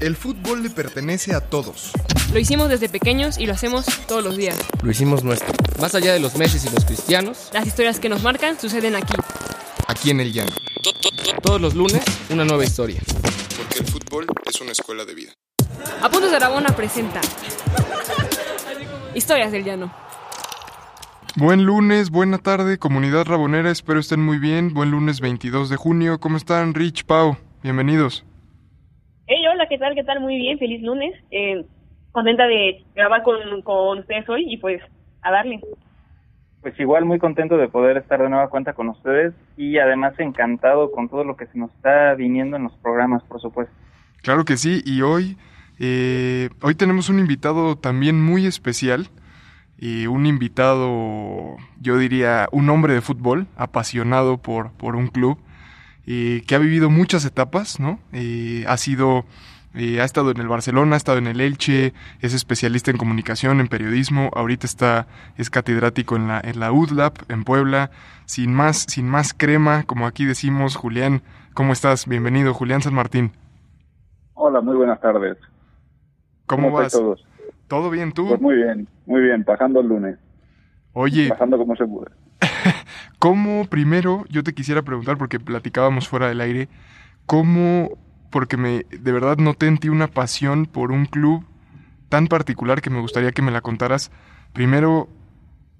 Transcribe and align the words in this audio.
El 0.00 0.16
fútbol 0.16 0.62
le 0.62 0.70
pertenece 0.70 1.34
a 1.34 1.42
todos. 1.42 1.92
Lo 2.32 2.38
hicimos 2.38 2.70
desde 2.70 2.88
pequeños 2.88 3.36
y 3.36 3.44
lo 3.44 3.52
hacemos 3.52 3.84
todos 4.08 4.24
los 4.24 4.34
días. 4.34 4.56
Lo 4.82 4.90
hicimos 4.90 5.22
nuestro. 5.22 5.52
Más 5.78 5.94
allá 5.94 6.14
de 6.14 6.20
los 6.20 6.36
meses 6.36 6.64
y 6.64 6.70
los 6.70 6.86
cristianos, 6.86 7.50
Las 7.52 7.66
historias 7.66 8.00
que 8.00 8.08
nos 8.08 8.22
marcan 8.22 8.58
suceden 8.58 8.96
aquí. 8.96 9.12
Aquí 9.88 10.10
en 10.10 10.20
el 10.20 10.32
llano. 10.32 10.52
todos 11.42 11.60
los 11.60 11.74
lunes, 11.74 12.02
una 12.30 12.46
nueva 12.46 12.64
historia. 12.64 13.02
Porque 13.58 13.80
el 13.80 13.86
fútbol 13.86 14.26
es 14.46 14.58
una 14.62 14.72
escuela 14.72 15.04
de 15.04 15.14
vida. 15.14 15.32
Apuntes 16.00 16.30
de 16.30 16.36
Aragona 16.36 16.74
presenta 16.74 17.20
Historias 19.14 19.52
del 19.52 19.64
Llano. 19.64 19.92
Buen 21.36 21.64
lunes, 21.64 22.08
buena 22.08 22.38
tarde, 22.38 22.78
comunidad 22.78 23.26
rabonera, 23.26 23.70
espero 23.70 24.00
estén 24.00 24.20
muy 24.24 24.38
bien. 24.38 24.72
Buen 24.72 24.92
lunes 24.92 25.20
22 25.20 25.68
de 25.68 25.76
junio, 25.76 26.20
¿cómo 26.20 26.38
están? 26.38 26.72
Rich, 26.72 27.04
Pau, 27.04 27.36
bienvenidos. 27.62 28.24
Hola, 29.60 29.68
¿qué 29.68 29.76
tal? 29.76 29.94
¿Qué 29.94 30.04
tal? 30.04 30.20
Muy 30.20 30.36
bien, 30.38 30.58
feliz 30.58 30.80
lunes. 30.80 31.12
Eh, 31.30 31.66
contenta 32.12 32.46
de 32.46 32.82
grabar 32.94 33.22
con, 33.22 33.60
con 33.60 33.98
ustedes 33.98 34.26
hoy 34.26 34.46
y 34.48 34.56
pues 34.56 34.80
a 35.20 35.30
darle. 35.30 35.60
Pues 36.62 36.80
igual 36.80 37.04
muy 37.04 37.18
contento 37.18 37.58
de 37.58 37.68
poder 37.68 37.98
estar 37.98 38.22
de 38.22 38.30
nueva 38.30 38.48
cuenta 38.48 38.72
con 38.72 38.88
ustedes 38.88 39.34
y 39.58 39.76
además 39.76 40.14
encantado 40.18 40.90
con 40.90 41.10
todo 41.10 41.24
lo 41.24 41.36
que 41.36 41.44
se 41.44 41.58
nos 41.58 41.70
está 41.74 42.14
viniendo 42.14 42.56
en 42.56 42.62
los 42.62 42.72
programas, 42.78 43.22
por 43.24 43.38
supuesto. 43.38 43.74
Claro 44.22 44.46
que 44.46 44.56
sí, 44.56 44.80
y 44.86 45.02
hoy, 45.02 45.36
eh, 45.78 46.48
hoy 46.62 46.74
tenemos 46.74 47.10
un 47.10 47.18
invitado 47.18 47.76
también 47.76 48.18
muy 48.18 48.46
especial. 48.46 49.08
eh, 49.78 50.08
un 50.08 50.24
invitado, 50.24 51.56
yo 51.82 51.98
diría, 51.98 52.48
un 52.50 52.70
hombre 52.70 52.94
de 52.94 53.02
fútbol, 53.02 53.46
apasionado 53.56 54.38
por, 54.38 54.72
por 54.72 54.96
un 54.96 55.08
club, 55.08 55.38
eh, 56.06 56.42
que 56.46 56.54
ha 56.54 56.58
vivido 56.58 56.88
muchas 56.88 57.26
etapas, 57.26 57.78
¿no? 57.78 58.00
Eh, 58.12 58.64
ha 58.66 58.76
sido, 58.78 59.24
eh, 59.74 60.00
ha 60.00 60.04
estado 60.04 60.30
en 60.30 60.38
el 60.38 60.48
Barcelona, 60.48 60.94
ha 60.94 60.96
estado 60.96 61.18
en 61.18 61.26
el 61.26 61.40
Elche, 61.40 61.92
es 62.20 62.34
especialista 62.34 62.90
en 62.90 62.96
comunicación, 62.96 63.60
en 63.60 63.68
periodismo, 63.68 64.30
ahorita 64.34 64.66
está, 64.66 65.06
es 65.36 65.50
catedrático 65.50 66.16
en 66.16 66.28
la, 66.28 66.40
en 66.42 66.60
la 66.60 66.72
UDLAP, 66.72 67.30
en 67.30 67.44
Puebla, 67.44 67.90
sin 68.26 68.52
más, 68.52 68.86
sin 68.88 69.08
más 69.08 69.34
crema, 69.34 69.84
como 69.84 70.06
aquí 70.06 70.24
decimos, 70.24 70.76
Julián, 70.76 71.22
¿cómo 71.54 71.72
estás? 71.72 72.06
Bienvenido, 72.06 72.54
Julián 72.54 72.82
San 72.82 72.94
Martín. 72.94 73.32
Hola, 74.34 74.60
muy 74.60 74.76
buenas 74.76 75.00
tardes. 75.00 75.36
¿Cómo, 76.46 76.68
estáis 76.68 76.84
vas? 76.84 76.92
todos? 76.92 77.26
¿Todo 77.68 77.90
bien 77.90 78.12
tú? 78.12 78.28
Pues 78.28 78.40
muy 78.40 78.56
bien, 78.56 78.88
muy 79.06 79.20
bien, 79.20 79.44
pasando 79.44 79.80
el 79.80 79.86
lunes, 79.86 80.18
Oye, 80.92 81.28
pasando 81.28 81.56
como 81.56 81.76
se 81.76 81.86
puede. 81.86 82.10
¿cómo 83.20 83.66
primero 83.66 84.24
yo 84.28 84.42
te 84.42 84.54
quisiera 84.54 84.82
preguntar, 84.82 85.16
porque 85.18 85.38
platicábamos 85.38 86.08
fuera 86.08 86.28
del 86.28 86.40
aire, 86.40 86.68
cómo, 87.26 87.90
porque 88.30 88.56
me 88.56 88.86
de 88.90 89.12
verdad 89.12 89.36
noté 89.38 89.66
en 89.66 89.78
ti 89.78 89.88
una 89.88 90.06
pasión 90.06 90.66
por 90.66 90.92
un 90.92 91.06
club 91.06 91.44
tan 92.08 92.26
particular 92.26 92.82
que 92.82 92.90
me 92.90 93.00
gustaría 93.00 93.32
que 93.32 93.42
me 93.42 93.50
la 93.50 93.60
contaras. 93.60 94.10
Primero, 94.52 95.08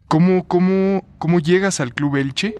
¿cómo, 0.08 0.46
cómo, 0.46 1.04
cómo 1.18 1.40
llegas 1.40 1.80
al 1.80 1.92
Club 1.92 2.16
Elche? 2.16 2.54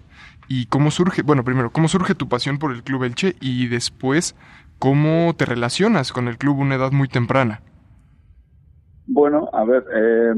Y 0.47 0.65
cómo 0.65 0.91
surge, 0.91 1.21
bueno, 1.21 1.45
primero, 1.45 1.71
¿cómo 1.71 1.87
surge 1.87 2.13
tu 2.13 2.27
pasión 2.27 2.59
por 2.59 2.73
el 2.73 2.83
Club 2.83 3.05
Elche? 3.05 3.35
Y 3.39 3.67
después, 3.67 4.35
¿cómo 4.79 5.33
te 5.37 5.45
relacionas 5.45 6.11
con 6.11 6.27
el 6.27 6.37
club 6.37 6.57
a 6.57 6.61
una 6.61 6.75
edad 6.75 6.91
muy 6.91 7.07
temprana? 7.07 7.61
Bueno, 9.07 9.49
a 9.53 9.63
ver, 9.63 9.85
eh, 9.93 10.33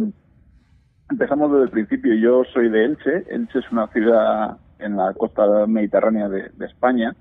empezamos 1.10 1.52
desde 1.52 1.64
el 1.66 1.72
principio. 1.72 2.14
Yo 2.14 2.44
soy 2.54 2.70
de 2.70 2.86
Elche. 2.86 3.26
Elche 3.28 3.60
es 3.60 3.72
una 3.72 3.88
ciudad 3.88 4.58
en 4.78 4.98
la 4.98 5.14
costa 5.14 5.66
mediterránea 5.66 6.30
de, 6.30 6.50
de 6.50 6.66
España. 6.67 7.16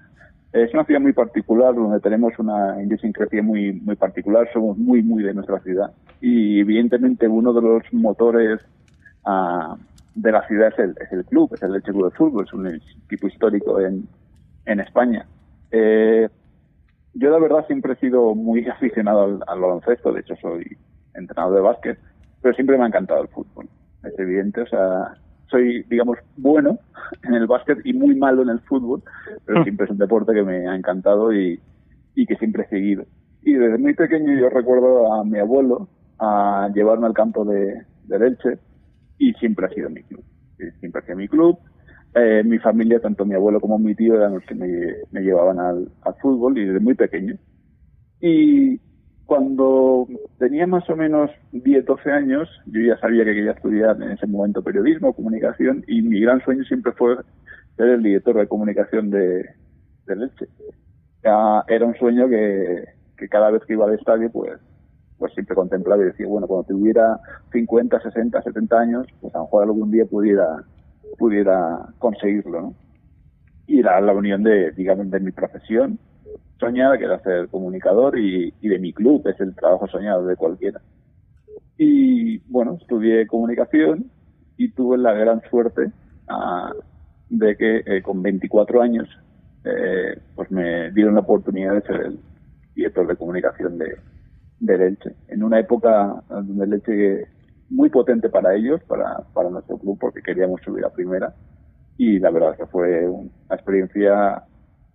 Es 0.52 0.72
una 0.74 0.84
ciudad 0.84 1.00
muy 1.00 1.14
particular 1.14 1.74
donde 1.74 1.98
tenemos 2.00 2.38
una 2.38 2.82
idiosincrasia 2.82 3.42
muy, 3.42 3.72
muy 3.72 3.96
particular. 3.96 4.48
Somos 4.52 4.76
muy, 4.76 5.02
muy 5.02 5.22
de 5.22 5.32
nuestra 5.32 5.58
ciudad. 5.60 5.92
Y 6.20 6.60
evidentemente 6.60 7.26
uno 7.26 7.54
de 7.54 7.62
los 7.62 7.82
motores 7.92 8.60
ah, 9.24 9.76
de 10.14 10.30
la 10.32 10.46
ciudad 10.46 10.68
es 10.68 10.78
el, 10.78 10.94
es 11.00 11.10
el 11.10 11.24
club, 11.24 11.54
es 11.54 11.62
el 11.62 11.74
Elche 11.74 11.92
Club 11.92 12.10
de 12.10 12.16
Fútbol. 12.18 12.44
Es 12.44 12.52
un 12.52 12.66
equipo 12.66 13.28
histórico 13.28 13.80
en, 13.80 14.06
en 14.66 14.80
España. 14.80 15.26
Eh, 15.70 16.28
yo 17.14 17.30
la 17.30 17.38
verdad 17.38 17.66
siempre 17.66 17.94
he 17.94 17.96
sido 17.96 18.34
muy 18.34 18.68
aficionado 18.68 19.24
al, 19.24 19.40
al 19.46 19.60
baloncesto. 19.60 20.12
De 20.12 20.20
hecho, 20.20 20.36
soy 20.36 20.76
entrenador 21.14 21.54
de 21.54 21.60
básquet, 21.62 21.98
pero 22.42 22.54
siempre 22.54 22.76
me 22.76 22.84
ha 22.84 22.88
encantado 22.88 23.22
el 23.22 23.28
fútbol. 23.28 23.68
Es 24.04 24.18
evidente, 24.18 24.60
o 24.60 24.66
sea, 24.66 25.14
soy, 25.52 25.84
digamos, 25.88 26.18
bueno 26.36 26.80
en 27.22 27.34
el 27.34 27.46
básquet 27.46 27.78
y 27.84 27.92
muy 27.92 28.16
malo 28.16 28.42
en 28.42 28.48
el 28.48 28.60
fútbol, 28.60 29.02
pero 29.44 29.62
siempre 29.62 29.84
es 29.84 29.92
un 29.92 29.98
deporte 29.98 30.32
que 30.32 30.42
me 30.42 30.66
ha 30.66 30.74
encantado 30.74 31.32
y, 31.32 31.60
y 32.14 32.26
que 32.26 32.36
siempre 32.36 32.64
he 32.64 32.68
seguido. 32.68 33.04
Y 33.42 33.52
desde 33.52 33.78
muy 33.78 33.94
pequeño 33.94 34.32
yo 34.38 34.48
recuerdo 34.48 35.12
a 35.12 35.24
mi 35.24 35.38
abuelo 35.38 35.88
a 36.18 36.70
llevarme 36.74 37.06
al 37.06 37.14
campo 37.14 37.44
de, 37.44 37.82
de 38.04 38.26
Elche 38.26 38.58
y 39.18 39.32
siempre 39.34 39.66
ha 39.66 39.70
sido 39.70 39.90
mi 39.90 40.02
club. 40.02 40.24
Siempre 40.80 41.00
ha 41.00 41.04
sido 41.04 41.16
mi 41.16 41.28
club. 41.28 41.58
Eh, 42.14 42.42
mi 42.44 42.58
familia, 42.58 43.00
tanto 43.00 43.24
mi 43.24 43.34
abuelo 43.34 43.60
como 43.60 43.78
mi 43.78 43.94
tío, 43.94 44.16
eran 44.16 44.34
los 44.34 44.44
que 44.44 44.54
me, 44.54 44.68
me 45.10 45.22
llevaban 45.22 45.58
al, 45.58 45.88
al 46.02 46.14
fútbol 46.20 46.58
y 46.58 46.66
desde 46.66 46.80
muy 46.80 46.94
pequeño. 46.94 47.36
Y 48.20 48.80
cuando 49.32 50.06
tenía 50.38 50.66
más 50.66 50.90
o 50.90 50.94
menos 50.94 51.30
10, 51.52 51.86
12 51.86 52.10
años, 52.10 52.50
yo 52.66 52.82
ya 52.82 52.98
sabía 52.98 53.24
que 53.24 53.32
quería 53.32 53.52
estudiar 53.52 53.96
en 53.96 54.10
ese 54.10 54.26
momento 54.26 54.62
periodismo, 54.62 55.14
comunicación, 55.14 55.82
y 55.86 56.02
mi 56.02 56.20
gran 56.20 56.44
sueño 56.44 56.62
siempre 56.64 56.92
fue 56.92 57.16
ser 57.78 57.88
el 57.88 58.02
director 58.02 58.36
de 58.36 58.46
comunicación 58.46 59.08
de, 59.08 59.48
Leche. 60.06 60.48
Ya 61.24 61.64
era 61.66 61.86
un 61.86 61.94
sueño 61.94 62.28
que, 62.28 62.84
que 63.16 63.26
cada 63.30 63.50
vez 63.50 63.62
que 63.64 63.72
iba 63.72 63.86
al 63.86 63.94
estadio, 63.94 64.30
pues, 64.30 64.60
pues 65.16 65.32
siempre 65.32 65.56
contemplaba 65.56 66.02
y 66.02 66.08
decía, 66.08 66.26
bueno, 66.26 66.46
cuando 66.46 66.64
tuviera 66.64 67.18
50, 67.52 68.02
60, 68.02 68.42
70 68.42 68.78
años, 68.78 69.06
pues 69.22 69.34
a 69.34 69.38
lo 69.38 69.44
mejor 69.44 69.62
algún 69.62 69.90
día 69.90 70.04
pudiera, 70.04 70.62
pudiera 71.16 71.86
conseguirlo, 71.98 72.60
¿no? 72.60 72.74
Y 73.66 73.78
era 73.78 73.98
la 74.02 74.12
unión 74.12 74.42
de, 74.42 74.72
digamos, 74.72 75.10
de 75.10 75.20
mi 75.20 75.32
profesión 75.32 75.98
soñada, 76.62 76.96
que 76.96 77.04
era 77.04 77.18
ser 77.20 77.48
comunicador, 77.48 78.18
y, 78.18 78.52
de 78.62 78.78
mi 78.78 78.92
club, 78.92 79.26
es 79.26 79.38
el 79.40 79.54
trabajo 79.54 79.88
soñado 79.88 80.24
de 80.26 80.36
cualquiera. 80.36 80.80
Y 81.76 82.38
bueno, 82.50 82.78
estudié 82.80 83.26
comunicación 83.26 84.10
y 84.56 84.70
tuve 84.70 84.96
la 84.98 85.12
gran 85.12 85.42
suerte 85.50 85.90
ah, 86.28 86.72
de 87.28 87.56
que 87.56 87.82
eh, 87.84 88.02
con 88.02 88.22
24 88.22 88.80
años 88.82 89.08
eh, 89.64 90.18
pues 90.36 90.50
me 90.50 90.90
dieron 90.92 91.14
la 91.14 91.20
oportunidad 91.20 91.74
de 91.74 91.82
ser 91.82 92.00
el 92.02 92.20
director 92.74 93.06
de 93.06 93.16
comunicación 93.16 93.78
de, 93.78 93.96
de 94.60 94.86
Elche. 94.86 95.14
En 95.28 95.42
una 95.42 95.58
época 95.58 96.22
donde 96.28 96.64
el 96.64 96.72
Elche 96.74 97.28
muy 97.70 97.88
potente 97.88 98.28
para 98.28 98.54
ellos, 98.54 98.80
para, 98.84 99.18
para 99.32 99.50
nuestro 99.50 99.78
club, 99.78 99.98
porque 99.98 100.22
queríamos 100.22 100.60
subir 100.62 100.84
a 100.84 100.90
primera. 100.90 101.34
Y 101.96 102.18
la 102.18 102.30
verdad 102.30 102.56
que 102.56 102.66
fue 102.66 103.08
una 103.08 103.30
experiencia 103.50 104.44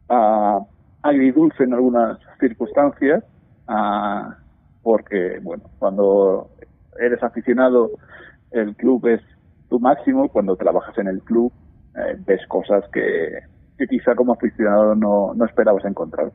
ah, 0.09 0.59
agridulce 1.01 1.63
en 1.63 1.73
algunas 1.73 2.19
circunstancias, 2.39 3.23
ah, 3.67 4.37
porque, 4.83 5.39
bueno, 5.41 5.63
cuando 5.79 6.49
eres 6.99 7.21
aficionado, 7.21 7.91
el 8.51 8.75
club 8.75 9.05
es 9.07 9.21
tu 9.69 9.79
máximo, 9.79 10.29
cuando 10.29 10.55
trabajas 10.55 10.97
en 10.97 11.07
el 11.07 11.21
club, 11.21 11.51
eh, 11.95 12.17
ves 12.25 12.41
cosas 12.47 12.83
que, 12.91 13.39
que 13.77 13.87
quizá 13.87 14.15
como 14.15 14.33
aficionado 14.33 14.95
no, 14.95 15.33
no 15.33 15.45
esperabas 15.45 15.85
encontrar. 15.85 16.31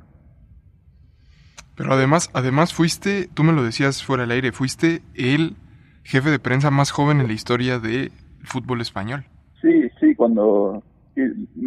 Pero 1.77 1.93
además, 1.93 2.31
además 2.35 2.75
fuiste, 2.75 3.29
tú 3.33 3.45
me 3.45 3.53
lo 3.53 3.63
decías 3.63 4.05
fuera 4.05 4.23
del 4.23 4.33
aire, 4.33 4.53
fuiste 4.53 5.03
el 5.15 5.57
jefe 6.05 6.31
de 6.31 6.39
prensa 6.39 6.71
más 6.71 6.91
joven 6.91 7.21
en 7.21 7.29
la 7.29 7.33
historia 7.33 7.79
del 7.79 8.13
fútbol 8.45 8.81
español. 8.81 9.25
Sí, 9.61 9.89
sí, 9.99 10.15
cuando 10.15 10.83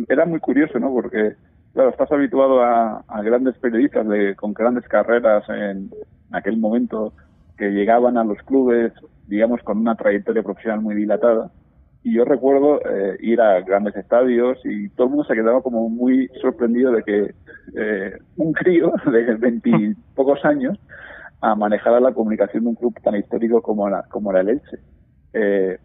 era 0.09 0.25
muy 0.25 0.39
curioso, 0.39 0.79
¿no? 0.79 0.91
Porque 0.91 1.35
claro, 1.75 1.89
estás 1.89 2.09
habituado 2.09 2.63
a, 2.63 3.03
a 3.05 3.21
grandes 3.21 3.57
periodistas 3.57 4.07
de, 4.07 4.33
con 4.35 4.53
grandes 4.53 4.87
carreras 4.87 5.43
en 5.49 5.91
aquel 6.31 6.57
momento 6.57 7.13
que 7.57 7.69
llegaban 7.69 8.17
a 8.17 8.23
los 8.23 8.37
clubes, 8.43 8.93
digamos, 9.27 9.61
con 9.61 9.79
una 9.79 9.95
trayectoria 9.95 10.41
profesional 10.41 10.79
muy 10.79 10.95
dilatada. 10.95 11.51
Y 12.01 12.13
yo 12.13 12.23
recuerdo 12.23 12.79
eh, 12.79 13.17
ir 13.19 13.41
a 13.41 13.59
grandes 13.61 13.93
estadios 13.97 14.57
y 14.63 14.87
todo 14.89 15.07
el 15.07 15.09
mundo 15.11 15.25
se 15.25 15.33
quedaba 15.33 15.61
como 15.61 15.89
muy 15.89 16.29
sorprendido 16.41 16.93
de 16.93 17.03
que 17.03 17.35
eh, 17.75 18.19
un 18.37 18.53
crío 18.53 18.93
de 19.11 19.35
veintipocos 19.35 20.45
años 20.45 20.79
a 21.41 21.55
manejar 21.55 22.01
la 22.01 22.13
comunicación 22.13 22.63
de 22.63 22.69
un 22.69 22.75
club 22.75 22.97
tan 23.03 23.17
histórico 23.17 23.61
como, 23.61 23.89
la, 23.89 24.03
como 24.03 24.31
el 24.31 24.47
Elche. 24.47 24.79
Eh, 25.33 25.77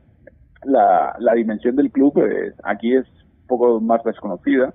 la, 0.62 1.16
la 1.18 1.34
dimensión 1.34 1.74
del 1.74 1.90
club 1.90 2.16
eh, 2.18 2.52
aquí 2.62 2.94
es 2.94 3.06
un 3.06 3.46
poco 3.48 3.80
más 3.80 4.04
desconocida, 4.04 4.72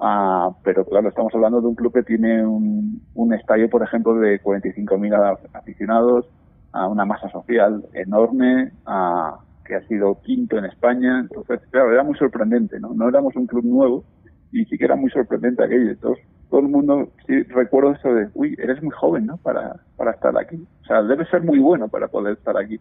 ah, 0.00 0.50
pero 0.62 0.84
claro, 0.84 1.08
estamos 1.08 1.34
hablando 1.34 1.60
de 1.60 1.68
un 1.68 1.74
club 1.74 1.92
que 1.92 2.02
tiene 2.02 2.44
un, 2.46 3.02
un 3.14 3.34
estadio, 3.34 3.68
por 3.70 3.82
ejemplo, 3.82 4.14
de 4.14 4.42
45.000 4.42 5.38
aficionados, 5.52 6.26
a 6.72 6.86
una 6.86 7.04
masa 7.04 7.28
social 7.30 7.84
enorme, 7.94 8.72
a, 8.86 9.38
que 9.64 9.76
ha 9.76 9.86
sido 9.86 10.20
quinto 10.22 10.58
en 10.58 10.66
España. 10.66 11.20
Entonces, 11.20 11.60
claro, 11.70 11.92
era 11.92 12.02
muy 12.02 12.16
sorprendente, 12.16 12.78
¿no? 12.80 12.92
No 12.94 13.08
éramos 13.08 13.34
un 13.36 13.46
club 13.46 13.64
nuevo 13.64 14.04
y 14.52 14.64
sí 14.64 14.76
que 14.76 14.84
era 14.84 14.96
muy 14.96 15.10
sorprendente 15.10 15.64
aquello. 15.64 15.90
Entonces, 15.90 16.24
todo 16.50 16.60
el 16.60 16.68
mundo, 16.68 17.08
sí, 17.26 17.42
recuerdo 17.44 17.92
eso 17.92 18.12
de, 18.12 18.28
uy, 18.34 18.56
eres 18.58 18.82
muy 18.82 18.90
joven, 18.90 19.26
¿no? 19.26 19.36
Para, 19.38 19.76
para 19.96 20.12
estar 20.12 20.36
aquí. 20.36 20.66
O 20.82 20.84
sea, 20.86 21.02
debe 21.02 21.24
ser 21.26 21.42
muy 21.42 21.58
bueno 21.60 21.88
para 21.88 22.08
poder 22.08 22.36
estar 22.36 22.56
aquí. 22.56 22.80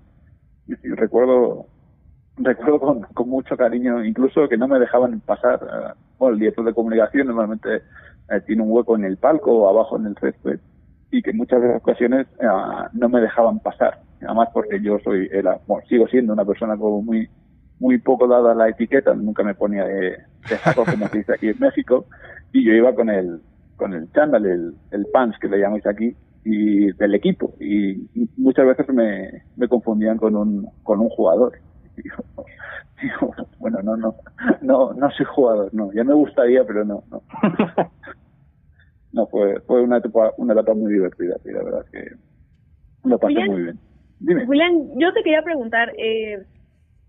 Y, 0.67 0.75
recuerdo, 0.95 1.65
recuerdo 2.37 2.79
con, 2.79 3.01
con 3.01 3.29
mucho 3.29 3.55
cariño, 3.55 4.03
incluso 4.03 4.47
que 4.47 4.57
no 4.57 4.67
me 4.67 4.79
dejaban 4.79 5.19
pasar. 5.21 5.95
Bueno, 6.19 6.33
el 6.33 6.39
director 6.39 6.65
de 6.65 6.73
comunicación 6.73 7.27
normalmente 7.27 7.77
eh, 7.77 8.41
tiene 8.45 8.61
un 8.61 8.71
hueco 8.71 8.95
en 8.95 9.05
el 9.05 9.17
palco 9.17 9.51
o 9.51 9.69
abajo 9.69 9.97
en 9.97 10.05
el 10.07 10.17
césped 10.17 10.59
y 11.11 11.21
que 11.23 11.33
muchas 11.33 11.61
de 11.61 11.69
las 11.69 11.77
ocasiones 11.77 12.27
eh, 12.39 12.47
no 12.93 13.09
me 13.09 13.21
dejaban 13.21 13.59
pasar. 13.59 14.01
Además 14.21 14.49
porque 14.53 14.81
yo 14.81 14.99
soy, 14.99 15.29
era, 15.31 15.59
bueno, 15.65 15.87
sigo 15.87 16.07
siendo 16.07 16.33
una 16.33 16.45
persona 16.45 16.77
como 16.77 17.01
muy, 17.01 17.27
muy 17.79 17.97
poco 17.97 18.27
dada 18.27 18.53
la 18.53 18.69
etiqueta, 18.69 19.13
nunca 19.13 19.43
me 19.43 19.55
ponía 19.55 19.85
de, 19.85 20.11
de 20.11 20.75
como 20.75 21.07
se 21.07 21.19
dice 21.19 21.33
aquí 21.33 21.47
en 21.47 21.59
México, 21.59 22.05
y 22.51 22.65
yo 22.65 22.73
iba 22.73 22.93
con 22.93 23.09
el, 23.09 23.39
con 23.77 23.93
el 23.93 24.11
chándal, 24.11 24.45
el, 24.45 24.73
el 24.91 25.05
pants 25.13 25.39
que 25.39 25.47
le 25.47 25.59
llamáis 25.59 25.87
aquí, 25.87 26.15
y 26.43 26.91
del 26.93 27.15
equipo, 27.15 27.53
y 27.59 28.07
muchas 28.37 28.65
veces 28.65 28.87
me, 28.89 29.43
me 29.55 29.67
confundían 29.67 30.17
con 30.17 30.35
un, 30.35 30.69
con 30.83 30.99
un 30.99 31.09
jugador. 31.09 31.53
Y 31.99 32.03
digo, 32.03 32.23
digo, 33.01 33.35
bueno, 33.59 33.81
no, 33.83 33.97
no, 33.97 34.15
no, 34.61 34.93
no 34.93 35.11
soy 35.11 35.25
jugador, 35.25 35.73
no, 35.73 35.91
ya 35.93 36.03
me 36.03 36.13
gustaría, 36.13 36.63
pero 36.65 36.85
no, 36.85 37.03
no. 37.09 37.21
No, 39.11 39.25
fue, 39.25 39.59
fue 39.61 39.81
una 39.81 39.97
etapa, 39.97 40.33
una 40.37 40.53
etapa 40.53 40.75
muy 40.75 40.93
divertida, 40.93 41.35
y 41.43 41.51
la 41.51 41.63
verdad 41.63 41.83
es 41.85 41.89
que 41.89 42.15
lo 43.09 43.17
pasé 43.17 43.33
Julián. 43.33 43.51
muy 43.51 43.63
bien. 43.63 43.79
Dime. 44.19 44.45
Julián, 44.45 44.99
yo 44.99 45.11
te 45.13 45.23
quería 45.23 45.41
preguntar, 45.41 45.91
eh, 45.97 46.45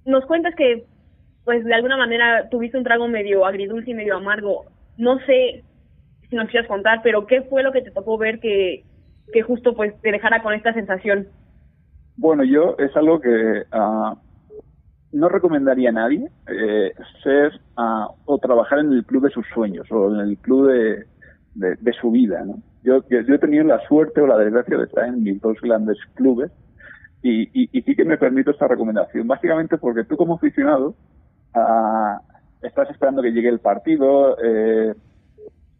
nos 0.07 0.25
cuentas 0.25 0.55
que, 0.55 0.87
pues, 1.45 1.63
de 1.63 1.75
alguna 1.75 1.99
manera 1.99 2.49
tuviste 2.49 2.79
un 2.79 2.85
trago 2.85 3.07
medio 3.07 3.45
agridulce 3.45 3.91
y 3.91 3.95
medio 3.95 4.17
amargo. 4.17 4.65
No 4.97 5.19
sé 5.27 5.63
si 6.31 6.37
nos 6.37 6.49
quieras 6.49 6.69
contar, 6.69 7.03
pero 7.03 7.27
¿qué 7.27 7.43
fue 7.43 7.63
lo 7.63 7.71
que 7.71 7.83
te 7.83 7.91
tocó 7.91 8.17
ver 8.17 8.41
que, 8.41 8.83
que 9.35 9.43
justo, 9.43 9.75
pues, 9.75 9.93
te 10.01 10.11
dejara 10.11 10.43
con 10.43 10.55
esta 10.55 10.73
sensación? 10.73 11.29
Bueno, 12.17 12.45
yo 12.45 12.77
es 12.79 12.97
algo 12.97 13.21
que 13.21 13.65
ah, 13.73 14.15
no 15.13 15.29
recomendaría 15.29 15.91
a 15.91 15.93
nadie 15.93 16.29
eh, 16.47 16.93
ser 17.23 17.61
o 17.77 18.39
trabajar 18.39 18.79
en 18.81 18.93
el 18.93 19.05
club 19.05 19.25
de 19.25 19.31
sus 19.31 19.47
sueños 19.49 19.87
o 19.91 20.15
en 20.15 20.21
el 20.21 20.39
club 20.39 20.69
de, 20.69 21.05
de, 21.55 21.93
su 22.01 22.11
vida. 22.11 22.45
¿no? 22.45 22.59
Yo, 22.83 23.03
he 23.09 23.39
tenido 23.39 23.65
la 23.65 23.81
suerte 23.87 24.21
o 24.21 24.27
la 24.27 24.39
desgracia 24.39 24.77
de 24.77 24.85
estar 24.85 25.07
en 25.07 25.23
mis 25.23 25.41
dos 25.41 25.61
grandes 25.61 25.99
clubes 26.15 26.51
y, 27.23 27.43
y, 27.53 27.69
y 27.73 27.83
sí 27.83 27.95
que 27.95 28.05
me 28.05 28.19
permito 28.19 28.51
esta 28.51 28.69
recomendación, 28.69 29.27
básicamente 29.27 29.77
porque 29.79 30.05
tú 30.05 30.17
como 30.17 30.35
aficionado 30.37 30.95
ah, 31.55 32.21
estás 32.63 32.89
esperando 32.91 33.23
que 33.23 33.33
llegue 33.33 33.49
el 33.49 33.59
partido, 33.59 34.37
eh, 34.43 34.95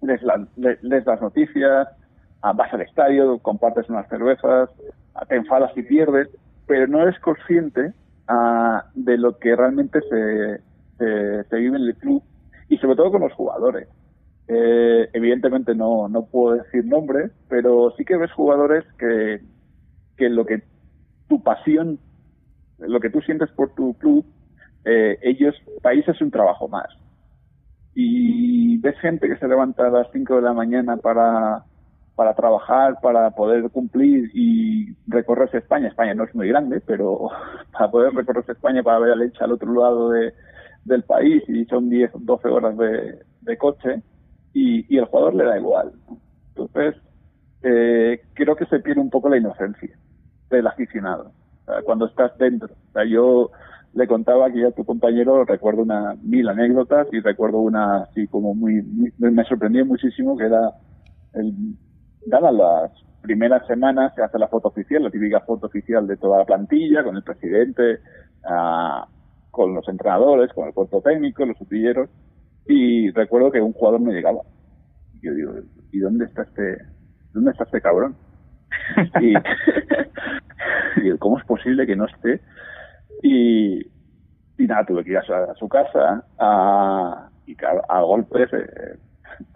lees, 0.03 0.23
la- 0.23 1.17
noticias, 1.21 1.89
ah, 2.43 2.53
vas 2.53 2.73
al 2.75 2.83
estadio, 2.83 3.39
compartes 3.39 3.89
unas 3.89 4.09
cervezas, 4.09 4.71
ah, 5.15 5.25
te 5.27 5.37
enfadas 5.37 5.71
y 5.77 5.83
pierdes, 5.83 6.29
pero 6.67 6.87
no 6.87 7.03
eres 7.03 7.19
consciente 7.21 7.93
de 8.95 9.19
lo 9.19 9.39
que 9.39 9.57
realmente 9.57 10.01
se, 10.03 10.61
se, 10.99 11.45
se 11.45 11.57
vive 11.57 11.77
en 11.77 11.83
el 11.83 11.97
club 11.97 12.23
y 12.69 12.77
sobre 12.79 12.97
todo 12.97 13.11
con 13.11 13.23
los 13.23 13.33
jugadores. 13.33 13.89
Eh, 14.49 15.09
evidentemente 15.13 15.75
no, 15.75 16.09
no 16.09 16.27
puedo 16.27 16.57
decir 16.57 16.85
nombres, 16.85 17.31
pero 17.49 17.93
sí 17.97 18.05
que 18.05 18.17
ves 18.17 18.33
jugadores 18.33 18.85
que, 18.99 19.41
que 20.17 20.29
lo 20.29 20.45
que 20.45 20.63
tu 21.29 21.43
pasión, 21.43 22.01
lo 22.79 22.99
que 22.99 23.11
tú 23.11 23.21
sientes 23.21 23.49
por 23.51 23.75
tu 23.75 23.95
club, 23.95 24.25
eh, 24.85 25.19
ellos, 25.23 25.55
país 25.83 26.07
es 26.09 26.21
un 26.21 26.31
trabajo 26.31 26.69
más. 26.69 26.89
Y 27.95 28.79
ves 28.79 28.99
gente 29.01 29.29
que 29.29 29.37
se 29.37 29.47
levanta 29.47 29.87
a 29.87 29.91
las 29.91 30.09
5 30.13 30.37
de 30.37 30.43
la 30.43 30.53
mañana 30.53 30.97
para, 30.97 31.65
para 32.21 32.35
trabajar, 32.35 32.99
para 33.01 33.31
poder 33.31 33.71
cumplir 33.71 34.31
y 34.35 34.95
recorrerse 35.07 35.57
España. 35.57 35.89
España 35.89 36.13
no 36.15 36.25
es 36.25 36.35
muy 36.35 36.49
grande, 36.49 36.83
pero 36.87 37.31
para 37.73 37.91
poder 37.91 38.13
recorrerse 38.13 38.53
España 38.53 38.83
para 38.83 38.99
ver 38.99 39.13
a 39.13 39.17
leche 39.17 39.43
al 39.43 39.53
otro 39.53 39.73
lado 39.73 40.11
de, 40.11 40.35
del 40.85 41.03
país 41.05 41.43
y 41.49 41.65
son 41.65 41.89
10, 41.89 42.11
12 42.15 42.49
horas 42.49 42.77
de, 42.77 43.21
de 43.41 43.57
coche 43.57 44.03
y, 44.53 44.85
y 44.95 44.99
el 44.99 45.07
jugador 45.07 45.35
le 45.35 45.45
da 45.45 45.57
igual. 45.59 45.93
Entonces, 46.55 46.95
eh, 47.63 48.21
creo 48.35 48.55
que 48.55 48.67
se 48.67 48.81
pierde 48.81 49.01
un 49.01 49.09
poco 49.09 49.31
la 49.31 49.39
inocencia 49.39 49.99
del 50.51 50.67
aficionado 50.67 51.33
cuando 51.87 52.05
estás 52.07 52.37
dentro. 52.37 52.69
O 52.75 52.93
sea, 52.93 53.07
yo 53.07 53.51
le 53.95 54.07
contaba 54.07 54.47
aquí 54.49 54.63
a 54.63 54.73
tu 54.73 54.85
compañero, 54.85 55.47
recuerdo 55.47 55.81
una 55.83 56.17
mil 56.23 56.47
anécdotas 56.51 57.07
y 57.13 57.21
recuerdo 57.21 57.61
una 57.61 58.03
así 58.03 58.27
como 58.29 58.55
muy, 58.55 58.83
muy- 58.83 59.13
me 59.19 59.45
sorprendió 59.45 59.87
muchísimo 59.87 60.37
que 60.37 60.45
era 60.45 60.71
el, 61.35 61.55
dadas 62.27 62.55
las 62.55 62.91
primeras 63.23 63.67
semanas 63.67 64.13
se 64.15 64.23
hace 64.23 64.39
la 64.39 64.49
foto 64.49 64.69
oficial, 64.69 65.03
la 65.03 65.11
típica 65.11 65.41
foto 65.41 65.67
oficial 65.67 66.07
de 66.07 66.17
toda 66.17 66.39
la 66.39 66.45
plantilla, 66.45 67.05
con 67.05 67.17
el 67.17 67.23
presidente, 67.23 68.01
ah, 68.45 69.07
con 69.51 69.75
los 69.75 69.87
entrenadores, 69.89 70.53
con 70.53 70.69
el 70.69 70.75
cuerpo 70.75 71.03
técnico, 71.03 71.45
los 71.45 71.59
sutilleros, 71.59 72.09
y 72.67 73.11
recuerdo 73.11 73.51
que 73.51 73.61
un 73.61 73.73
jugador 73.73 74.01
me 74.01 74.13
llegaba. 74.13 74.41
Y 75.15 75.27
yo 75.27 75.35
digo, 75.35 75.53
¿y 75.93 75.99
dónde 75.99 76.25
está 76.27 76.43
este, 76.43 76.79
dónde 77.33 77.51
está 77.51 77.65
este 77.65 77.81
cabrón? 77.81 78.17
y, 79.21 79.35
y 80.97 81.01
digo, 81.03 81.19
¿cómo 81.19 81.39
es 81.39 81.45
posible 81.45 81.87
que 81.87 81.97
no 81.97 82.07
esté? 82.07 82.41
Y, 83.23 83.81
y 84.59 84.67
nada, 84.67 84.87
tuve 84.87 85.05
que 85.05 85.11
ir 85.11 85.19
a 85.19 85.23
su, 85.23 85.35
a 85.35 85.55
su 85.55 85.69
casa 85.69 86.25
a, 86.39 87.29
y 87.47 87.57
a, 87.65 87.97
a 87.97 88.03
golpes 88.03 88.53
eh, 88.53 88.99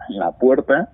en 0.09 0.19
la 0.19 0.31
puerta, 0.31 0.89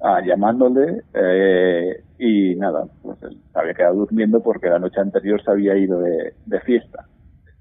ah, 0.00 0.20
llamándole 0.24 1.02
eh, 1.14 2.02
y 2.18 2.54
nada, 2.56 2.86
pues 3.02 3.18
se 3.18 3.28
había 3.54 3.74
quedado 3.74 3.96
durmiendo 3.96 4.42
porque 4.42 4.68
la 4.68 4.78
noche 4.78 5.00
anterior 5.00 5.42
se 5.42 5.50
había 5.50 5.76
ido 5.76 6.00
de, 6.00 6.60
fiesta 6.64 7.06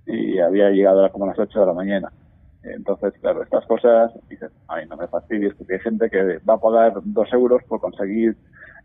y 0.06 0.40
había 0.40 0.70
llegado 0.70 1.10
como 1.12 1.26
a 1.26 1.30
las 1.30 1.40
8 1.40 1.60
de 1.60 1.66
la 1.66 1.74
mañana. 1.74 2.12
Entonces, 2.64 3.14
claro, 3.22 3.44
estas 3.44 3.66
cosas, 3.66 4.12
dices, 4.28 4.52
ay, 4.68 4.88
no 4.88 4.98
me 4.98 5.08
fastidies, 5.08 5.54
porque 5.56 5.76
hay 5.76 5.80
gente 5.80 6.10
que 6.10 6.40
va 6.40 6.56
a 6.56 6.60
pagar 6.60 6.94
dos 7.04 7.32
euros 7.32 7.62
por 7.68 7.80
conseguir 7.80 8.36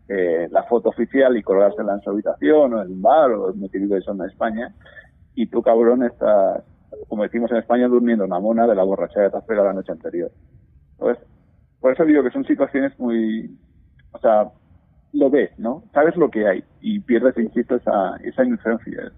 eh, 0.07 0.47
la 0.51 0.63
foto 0.63 0.89
oficial 0.89 1.35
y 1.37 1.41
colgársela 1.41 1.93
en 1.93 2.01
su 2.01 2.09
habitación 2.09 2.73
o 2.73 2.81
en 2.81 2.91
un 2.91 3.01
bar 3.01 3.31
o 3.31 3.53
en 3.53 3.61
de 3.61 4.01
zona 4.01 4.25
de 4.25 4.29
España, 4.29 4.73
y 5.35 5.47
tú, 5.47 5.61
cabrón, 5.61 6.03
estás, 6.03 6.63
como 7.07 7.23
decimos 7.23 7.49
en 7.51 7.57
España, 7.57 7.87
durmiendo 7.87 8.25
una 8.25 8.39
mona 8.39 8.67
de 8.67 8.75
la 8.75 8.83
borrachera 8.83 9.25
que 9.25 9.31
te 9.31 9.37
has 9.37 9.45
pegado 9.45 9.67
la 9.67 9.73
noche 9.73 9.91
anterior. 9.91 10.31
Entonces, 10.91 11.25
por 11.81 11.93
eso 11.93 12.05
digo 12.05 12.23
que 12.23 12.29
son 12.29 12.45
situaciones 12.45 12.97
muy, 12.99 13.57
o 14.11 14.19
sea, 14.19 14.45
lo 15.13 15.29
ves, 15.29 15.51
¿no? 15.57 15.83
Sabes 15.93 16.15
lo 16.15 16.29
que 16.29 16.47
hay 16.47 16.63
y 16.79 16.99
pierdes, 16.99 17.37
insisto, 17.37 17.75
esa, 17.75 18.15
esa 18.23 18.45
inocencia. 18.45 19.11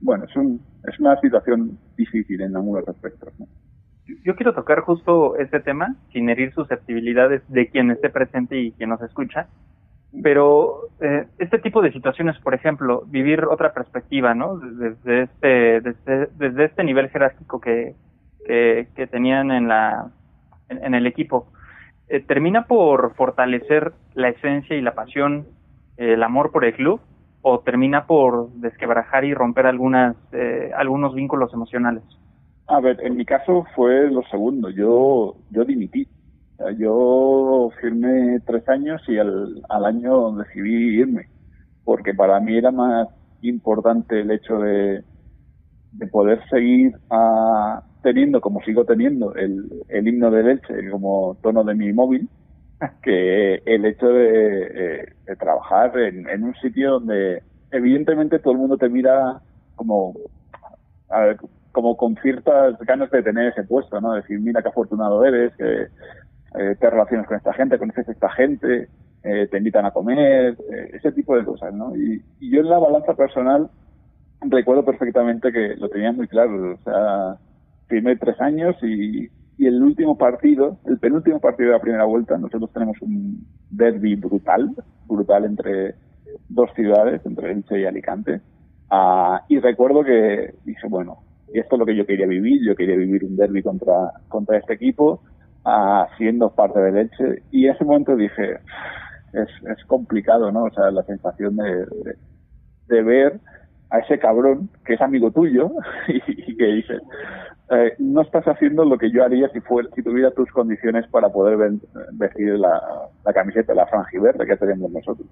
Bueno, 0.00 0.24
es, 0.24 0.36
un, 0.36 0.60
es 0.84 1.00
una 1.00 1.18
situación 1.20 1.78
difícil 1.96 2.42
en 2.42 2.54
algunos 2.54 2.86
aspectos, 2.86 3.32
¿no? 3.40 3.46
Yo 4.24 4.36
quiero 4.36 4.54
tocar 4.54 4.80
justo 4.80 5.36
este 5.36 5.58
tema, 5.58 5.96
sin 6.12 6.28
herir 6.28 6.52
susceptibilidades 6.52 7.42
de 7.48 7.68
quien 7.68 7.90
esté 7.90 8.08
presente 8.08 8.56
y 8.56 8.70
quien 8.72 8.90
nos 8.90 9.02
escucha, 9.02 9.48
pero 10.22 10.90
eh, 11.00 11.26
este 11.38 11.58
tipo 11.58 11.82
de 11.82 11.92
situaciones, 11.92 12.38
por 12.38 12.54
ejemplo, 12.54 13.02
vivir 13.06 13.44
otra 13.44 13.72
perspectiva, 13.72 14.32
¿no? 14.34 14.58
Desde 14.58 15.22
este, 15.22 15.80
desde, 15.80 16.26
desde 16.36 16.64
este 16.66 16.84
nivel 16.84 17.08
jerárquico 17.08 17.60
que, 17.60 17.96
que, 18.46 19.08
tenían 19.10 19.50
en, 19.50 19.66
la, 19.66 20.12
en 20.68 20.94
el 20.94 21.06
equipo, 21.06 21.48
eh, 22.08 22.20
termina 22.20 22.66
por 22.66 23.14
fortalecer 23.14 23.92
la 24.14 24.28
esencia 24.28 24.76
y 24.76 24.80
la 24.80 24.94
pasión, 24.94 25.46
eh, 25.96 26.14
el 26.14 26.22
amor 26.22 26.52
por 26.52 26.64
el 26.64 26.74
club, 26.74 27.00
o 27.42 27.60
termina 27.60 28.06
por 28.06 28.50
desquebrajar 28.54 29.24
y 29.24 29.34
romper 29.34 29.66
algunas, 29.66 30.16
eh, 30.32 30.72
algunos 30.76 31.14
vínculos 31.14 31.52
emocionales. 31.52 32.02
A 32.68 32.80
ver, 32.80 32.98
en 33.02 33.16
mi 33.16 33.24
caso 33.24 33.64
fue 33.74 34.10
lo 34.10 34.22
segundo. 34.24 34.70
Yo, 34.70 35.36
yo 35.50 35.64
dimití. 35.64 36.08
Yo 36.78 37.70
firmé 37.80 38.40
tres 38.46 38.68
años 38.68 39.02
y 39.08 39.18
al, 39.18 39.62
al 39.68 39.84
año 39.84 40.32
decidí 40.32 41.00
irme. 41.00 41.28
Porque 41.84 42.14
para 42.14 42.40
mí 42.40 42.56
era 42.56 42.72
más 42.72 43.08
importante 43.42 44.20
el 44.20 44.30
hecho 44.30 44.58
de, 44.58 45.04
de 45.92 46.06
poder 46.08 46.40
seguir 46.48 46.92
ah, 47.10 47.82
teniendo, 48.06 48.40
como 48.40 48.62
sigo 48.62 48.84
teniendo, 48.84 49.34
el, 49.34 49.68
el 49.88 50.06
himno 50.06 50.30
de 50.30 50.44
leche 50.44 50.90
como 50.92 51.36
tono 51.42 51.64
de 51.64 51.74
mi 51.74 51.92
móvil, 51.92 52.28
que 53.02 53.56
el 53.66 53.84
hecho 53.84 54.06
de, 54.06 55.12
de 55.26 55.36
trabajar 55.36 55.98
en, 55.98 56.28
en 56.28 56.44
un 56.44 56.54
sitio 56.54 56.92
donde 56.92 57.42
evidentemente 57.72 58.38
todo 58.38 58.52
el 58.52 58.60
mundo 58.60 58.76
te 58.76 58.88
mira 58.88 59.40
como 59.74 60.14
a 61.08 61.20
ver, 61.20 61.36
como 61.72 61.96
con 61.96 62.14
ciertas 62.22 62.78
ganas 62.78 63.10
de 63.10 63.24
tener 63.24 63.48
ese 63.48 63.64
puesto, 63.64 64.00
¿no? 64.00 64.12
Decir, 64.12 64.38
mira 64.38 64.62
qué 64.62 64.68
afortunado 64.68 65.24
eres, 65.24 65.52
que 65.56 65.88
eh, 66.58 66.76
te 66.78 66.90
relacionas 66.90 67.26
con 67.26 67.36
esta 67.36 67.52
gente, 67.54 67.76
conoces 67.76 68.08
a 68.08 68.12
esta 68.12 68.30
gente, 68.30 68.88
eh, 69.24 69.48
te 69.50 69.58
invitan 69.58 69.84
a 69.84 69.90
comer, 69.90 70.56
eh, 70.70 70.90
ese 70.94 71.10
tipo 71.10 71.36
de 71.36 71.44
cosas, 71.44 71.74
¿no? 71.74 71.96
Y, 71.96 72.22
y 72.38 72.50
yo 72.50 72.60
en 72.60 72.70
la 72.70 72.78
balanza 72.78 73.14
personal 73.14 73.68
recuerdo 74.40 74.84
perfectamente 74.84 75.52
que 75.52 75.76
lo 75.76 75.88
tenía 75.88 76.12
muy 76.12 76.28
claro, 76.28 76.74
o 76.74 76.78
sea, 76.84 77.36
firmé 77.88 78.16
tres 78.16 78.40
años 78.40 78.76
y, 78.82 79.28
y 79.58 79.66
el 79.66 79.82
último 79.82 80.18
partido, 80.18 80.78
el 80.86 80.98
penúltimo 80.98 81.40
partido 81.40 81.70
de 81.70 81.76
la 81.76 81.82
primera 81.82 82.04
vuelta, 82.04 82.36
nosotros 82.36 82.72
tenemos 82.72 83.00
un 83.00 83.46
derby 83.70 84.16
brutal, 84.16 84.70
brutal 85.06 85.44
entre 85.44 85.94
dos 86.48 86.70
ciudades, 86.74 87.24
entre 87.24 87.52
Elche 87.52 87.80
y 87.80 87.84
Alicante. 87.84 88.40
Ah, 88.90 89.42
y 89.48 89.58
recuerdo 89.58 90.04
que 90.04 90.54
dije, 90.64 90.86
bueno, 90.88 91.18
esto 91.52 91.76
es 91.76 91.78
lo 91.78 91.86
que 91.86 91.96
yo 91.96 92.06
quería 92.06 92.26
vivir, 92.26 92.60
yo 92.64 92.76
quería 92.76 92.96
vivir 92.96 93.24
un 93.24 93.36
derby 93.36 93.62
contra, 93.62 94.12
contra 94.28 94.58
este 94.58 94.74
equipo, 94.74 95.22
ah, 95.64 96.06
siendo 96.18 96.50
parte 96.50 96.80
del 96.80 96.96
Elche. 96.96 97.42
Y 97.50 97.66
en 97.66 97.74
ese 97.74 97.84
momento 97.84 98.16
dije, 98.16 98.58
es, 99.32 99.48
es 99.70 99.84
complicado, 99.86 100.52
¿no? 100.52 100.64
O 100.64 100.70
sea, 100.70 100.90
la 100.90 101.02
sensación 101.04 101.56
de, 101.56 101.86
de, 102.88 103.02
ver 103.02 103.40
a 103.90 103.98
ese 103.98 104.18
cabrón 104.18 104.68
que 104.84 104.94
es 104.94 105.00
amigo 105.00 105.30
tuyo 105.30 105.70
y, 106.08 106.56
que 106.56 106.66
dice, 106.66 106.94
eh, 107.70 107.94
no 107.98 108.22
estás 108.22 108.44
haciendo 108.46 108.84
lo 108.84 108.98
que 108.98 109.10
yo 109.10 109.24
haría 109.24 109.48
si 109.50 109.60
fuera, 109.60 109.88
si 109.94 110.02
tuviera 110.02 110.30
tus 110.30 110.50
condiciones 110.50 111.06
para 111.08 111.28
poder 111.28 111.78
vestir 112.12 112.58
la, 112.58 112.80
la 113.24 113.32
camiseta, 113.32 113.74
la 113.74 113.86
franja 113.86 114.20
verde 114.20 114.46
que 114.46 114.56
tenemos 114.56 114.90
nosotros. 114.90 115.28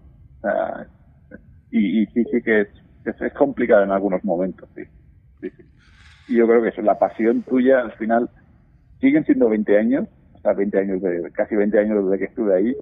y, 1.71 2.03
y, 2.03 2.07
sí, 2.07 2.25
sí 2.31 2.43
que 2.43 2.63
es, 2.63 2.69
es, 3.05 3.33
complicado 3.35 3.83
en 3.83 3.91
algunos 3.91 4.25
momentos, 4.25 4.69
sí. 4.75 4.83
Y 6.29 6.37
yo 6.37 6.47
creo 6.47 6.63
que 6.63 6.69
eso, 6.69 6.81
la 6.81 6.99
pasión 6.99 7.43
tuya 7.43 7.81
al 7.81 7.93
final 7.93 8.31
siguen 9.01 9.25
siendo 9.25 9.49
20 9.49 9.79
años, 9.79 10.09
hasta 10.35 10.55
20 10.55 10.79
años 10.79 11.03
casi 11.33 11.55
20 11.55 11.79
años 11.79 12.05
desde 12.05 12.19
que 12.19 12.25
estuve 12.25 12.55
ahí, 12.55 12.77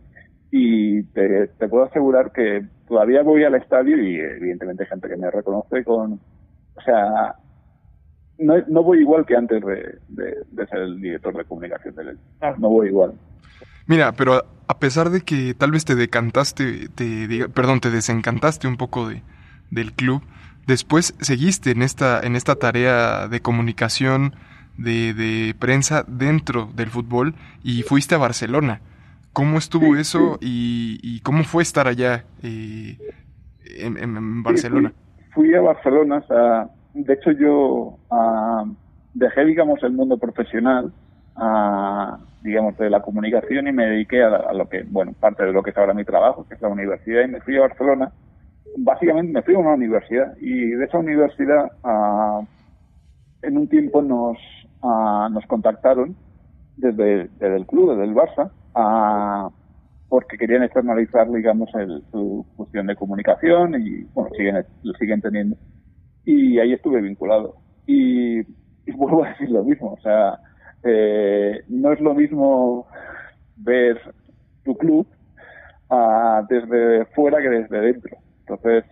y 0.55 1.03
te, 1.05 1.49
puedo 1.71 1.85
asegurar 1.85 2.31
que 2.31 2.63
todavía 2.87 3.23
voy 3.23 3.43
al 3.43 3.55
estadio 3.55 3.97
y 3.97 4.21
evidentemente 4.21 4.83
hay 4.83 4.89
gente 4.91 5.09
que 5.09 5.17
me 5.17 5.31
reconoce 5.31 5.83
con, 5.83 6.21
o 6.75 6.81
sea, 6.85 7.37
no, 8.37 8.55
no 8.69 8.83
voy 8.83 9.01
igual 9.01 9.25
que 9.25 9.35
antes 9.35 9.63
de, 9.65 10.67
ser 10.67 10.79
el 10.79 11.01
director 11.01 11.35
de 11.35 11.47
comunicación 11.47 11.95
del 11.95 12.19
no 12.59 12.69
voy 12.69 12.89
igual. 12.89 13.15
Mira, 13.87 14.13
pero 14.13 14.45
a 14.69 14.79
pesar 14.79 15.09
de 15.09 15.23
que 15.23 15.55
tal 15.55 15.71
vez 15.71 15.87
te 15.87 15.95
decantaste, 15.95 16.91
te, 16.95 17.49
perdón, 17.49 17.81
te 17.81 17.91
desencantaste 17.91 18.69
un 18.69 18.77
poco 18.77 19.09
de, 19.09 19.23
del 19.71 19.95
club, 19.95 20.23
después 20.67 21.15
seguiste 21.23 21.71
en 21.71 21.81
esta, 21.81 22.21
en 22.21 22.37
esta 22.37 22.57
tarea 22.57 23.27
de 23.27 23.41
comunicación, 23.41 24.35
de, 24.77 25.15
de 25.15 25.55
prensa 25.59 26.05
dentro 26.07 26.69
del 26.75 26.91
fútbol 26.91 27.35
y 27.63 27.85
fuiste 27.85 28.15
a 28.15 28.19
Barcelona. 28.19 28.83
¿Cómo 29.33 29.57
estuvo 29.57 29.97
eso 29.97 30.39
y, 30.41 31.21
cómo 31.23 31.43
fue 31.45 31.63
estar 31.63 31.89
allá 31.89 32.25
eh, 32.43 32.99
en, 33.79 34.43
Barcelona? 34.43 34.93
fui, 35.33 35.55
a 35.55 35.61
Barcelona, 35.63 36.19
o 36.19 36.27
sea, 36.27 36.69
de 36.93 37.15
hecho 37.15 37.31
yo 37.33 37.99
uh, 38.11 38.75
dejé, 39.15 39.47
digamos, 39.47 39.83
el 39.83 39.93
mundo 39.93 40.19
profesional, 40.19 40.93
uh, 41.37 42.23
digamos, 42.43 42.77
de 42.77 42.91
la 42.91 43.01
comunicación 43.01 43.69
y 43.69 43.73
me 43.73 43.87
dediqué 43.87 44.23
a, 44.23 44.53
lo 44.53 44.69
que, 44.69 44.83
bueno, 44.83 45.15
parte 45.19 45.45
de 45.45 45.53
lo 45.53 45.63
que 45.63 45.71
es 45.71 45.79
ahora 45.79 45.95
mi 45.95 46.05
trabajo, 46.05 46.47
que 46.47 46.55
es 46.57 46.61
la 46.61 46.69
universidad, 46.69 47.25
y 47.25 47.29
me 47.29 47.41
fui 47.41 47.57
a 47.57 47.63
Barcelona. 47.63 48.13
Básicamente 48.77 49.33
me 49.33 49.43
fui 49.43 49.55
a 49.55 49.59
una 49.59 49.75
universidad 49.75 50.37
y 50.41 50.73
de 50.73 50.85
esa 50.85 50.99
universidad 50.99 51.71
en 53.43 53.57
un 53.57 53.69
tiempo 53.69 54.03
nos, 54.03 54.39
nos 54.83 55.47
contactaron 55.47 56.17
desde, 56.77 57.29
desde 57.39 57.57
el 57.57 57.67
club, 57.67 57.91
desde 57.91 58.05
el 58.05 58.15
Barça, 58.15 58.51
porque 60.09 60.37
querían 60.37 60.63
externalizar, 60.63 61.31
digamos, 61.31 61.71
el, 61.75 62.03
su 62.11 62.47
función 62.57 62.87
de 62.87 62.97
comunicación 62.97 63.75
y, 63.81 64.05
bueno, 64.15 64.31
siguen, 64.37 64.65
lo 64.83 64.93
siguen 64.95 65.21
teniendo. 65.21 65.57
Y 66.25 66.59
ahí 66.59 66.73
estuve 66.73 67.01
vinculado. 67.01 67.57
Y, 67.87 68.43
vuelvo 68.95 69.25
a 69.25 69.31
decir 69.31 69.51
lo 69.51 69.65
mismo, 69.65 69.93
o 69.93 70.01
sea, 70.01 70.39
eh, 70.85 71.63
no 71.69 71.93
es 71.93 72.01
lo 72.01 72.15
mismo 72.15 72.87
ver 73.57 74.01
tu 74.65 74.77
club 74.77 75.07
desde 76.49 77.05
fuera 77.15 77.41
que 77.41 77.49
desde 77.49 77.81
dentro. 77.81 78.17
Entonces, 78.41 78.85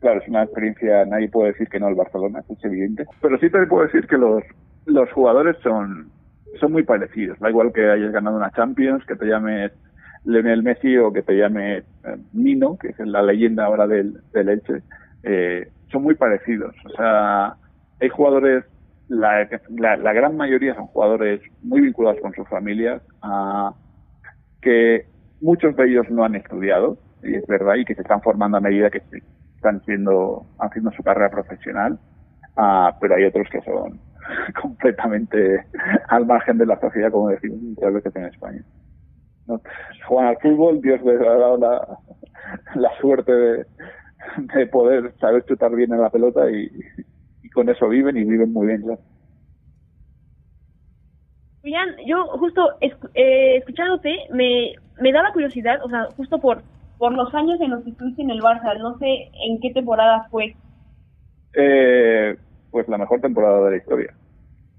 claro, 0.00 0.20
es 0.20 0.28
una 0.28 0.44
experiencia, 0.44 1.04
nadie 1.04 1.28
puede 1.28 1.52
decir 1.52 1.68
que 1.68 1.80
no 1.80 1.88
el 1.88 1.94
Barcelona, 1.94 2.42
es 2.48 2.64
evidente. 2.64 3.06
Pero 3.20 3.38
sí 3.38 3.50
te 3.50 3.66
puedo 3.66 3.84
decir 3.84 4.06
que 4.06 4.16
los, 4.16 4.42
los 4.86 5.10
jugadores 5.12 5.56
son, 5.62 6.10
son 6.60 6.72
muy 6.72 6.82
parecidos. 6.82 7.38
Da 7.38 7.50
igual 7.50 7.72
que 7.72 7.90
hayas 7.90 8.12
ganado 8.12 8.36
una 8.36 8.50
Champions, 8.50 9.04
que 9.06 9.16
te 9.16 9.26
llames 9.26 9.72
Lionel 10.24 10.62
Messi 10.62 10.96
o 10.96 11.12
que 11.12 11.22
te 11.22 11.36
llame 11.36 11.78
eh, 11.78 11.84
Nino, 12.32 12.76
que 12.78 12.88
es 12.88 12.98
la 12.98 13.22
leyenda 13.22 13.64
ahora 13.64 13.86
del, 13.86 14.20
del 14.32 14.48
Elche. 14.48 14.82
Eh, 15.22 15.68
son 15.90 16.02
muy 16.02 16.14
parecidos. 16.14 16.74
O 16.84 16.90
sea, 16.90 17.54
hay 18.00 18.08
jugadores, 18.08 18.64
la, 19.08 19.48
la, 19.68 20.12
gran 20.12 20.36
mayoría 20.36 20.74
son 20.74 20.86
jugadores 20.86 21.40
muy 21.62 21.80
vinculados 21.80 22.20
con 22.20 22.32
sus 22.34 22.48
familias, 22.48 23.02
que 24.60 25.06
muchos 25.40 25.74
de 25.76 25.84
ellos 25.86 26.10
no 26.10 26.24
han 26.24 26.34
estudiado, 26.34 26.98
y 27.22 27.34
es 27.34 27.46
verdad, 27.46 27.76
y 27.76 27.84
que 27.84 27.94
se 27.94 28.02
están 28.02 28.20
formando 28.20 28.58
a 28.58 28.60
medida 28.60 28.90
que 28.90 29.02
están 29.56 29.82
siendo, 29.84 30.44
haciendo 30.58 30.90
su 30.92 31.02
carrera 31.02 31.30
profesional, 31.30 31.98
ah, 32.56 32.96
pero 33.00 33.16
hay 33.16 33.24
otros 33.24 33.48
que 33.50 33.60
son 33.62 33.98
completamente 34.60 35.64
al 36.08 36.26
margen 36.26 36.58
de 36.58 36.66
la 36.66 36.80
sociedad, 36.80 37.10
como 37.10 37.28
decimos 37.28 37.60
muchas 37.60 37.94
veces 37.94 38.16
en 38.16 38.24
España. 38.24 38.62
¿no? 39.46 39.60
Juegan 40.06 40.28
al 40.28 40.38
fútbol, 40.38 40.80
Dios 40.80 41.02
les 41.02 41.20
ha 41.20 41.34
dado 41.34 41.56
la, 41.58 41.98
la 42.74 42.90
suerte 43.00 43.32
de, 43.32 43.66
de, 44.54 44.66
poder 44.66 45.14
saber 45.18 45.44
chutar 45.46 45.74
bien 45.74 45.92
en 45.92 46.00
la 46.00 46.10
pelota 46.10 46.50
y, 46.50 46.70
y, 47.42 47.50
con 47.50 47.68
eso 47.68 47.88
viven 47.88 48.16
y 48.16 48.24
viven 48.24 48.52
muy 48.52 48.66
bien. 48.66 48.82
Claro. 48.82 49.00
yo 52.06 52.24
justo 52.38 52.68
eh, 52.80 53.56
escuchándote 53.56 54.14
me, 54.32 54.74
me 55.00 55.12
da 55.12 55.22
la 55.22 55.32
curiosidad, 55.32 55.82
o 55.84 55.88
sea, 55.88 56.06
justo 56.16 56.38
por, 56.38 56.62
por 56.98 57.12
los 57.12 57.34
años 57.34 57.60
en 57.60 57.70
los 57.70 57.84
que 57.84 57.90
estuviste 57.90 58.22
en 58.22 58.30
el 58.30 58.42
Barça, 58.42 58.78
no 58.78 58.98
sé 58.98 59.30
en 59.46 59.60
qué 59.60 59.72
temporada 59.72 60.26
fue. 60.30 60.54
Eh, 61.54 62.36
pues 62.70 62.86
la 62.88 62.98
mejor 62.98 63.20
temporada 63.20 63.64
de 63.64 63.70
la 63.70 63.76
historia. 63.78 64.14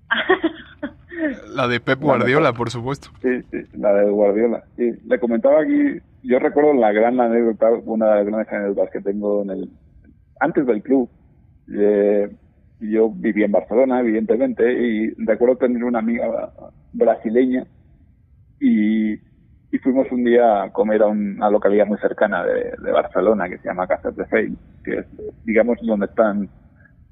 la 1.55 1.67
de 1.67 1.79
Pep 1.79 1.99
Guardiola, 1.99 2.53
por 2.53 2.69
supuesto. 2.69 3.09
Sí, 3.21 3.41
sí, 3.51 3.57
la 3.77 3.93
de 3.93 4.09
Guardiola. 4.09 4.63
Sí, 4.75 4.91
le 5.05 5.19
comentaba 5.19 5.61
aquí, 5.61 5.99
yo 6.23 6.39
recuerdo 6.39 6.73
la 6.73 6.91
gran 6.91 7.19
anécdota, 7.19 7.69
una 7.85 8.09
de 8.09 8.15
las 8.15 8.25
grandes 8.25 8.53
anécdotas 8.53 8.91
que 8.91 9.01
tengo 9.01 9.41
en 9.43 9.49
el 9.51 9.69
antes 10.39 10.65
del 10.65 10.81
club. 10.81 11.09
Eh, 11.73 12.29
yo 12.79 13.09
vivía 13.09 13.45
en 13.45 13.51
Barcelona, 13.51 13.99
evidentemente, 13.99 14.71
y 14.71 15.09
recuerdo 15.17 15.57
tener 15.57 15.83
una 15.83 15.99
amiga 15.99 16.51
brasileña 16.93 17.65
y, 18.59 19.13
y 19.13 19.77
fuimos 19.83 20.09
un 20.11 20.23
día 20.23 20.63
a 20.63 20.71
comer 20.71 21.01
a 21.03 21.07
una 21.07 21.49
localidad 21.49 21.85
muy 21.87 21.97
cercana 21.97 22.43
de, 22.45 22.73
de 22.81 22.91
Barcelona 22.91 23.49
que 23.49 23.57
se 23.57 23.67
llama 23.67 23.87
Casa 23.87 24.11
de 24.11 24.25
Fey, 24.25 24.53
que 24.83 24.99
es, 24.99 25.05
digamos, 25.43 25.77
donde 25.81 26.05
están 26.05 26.49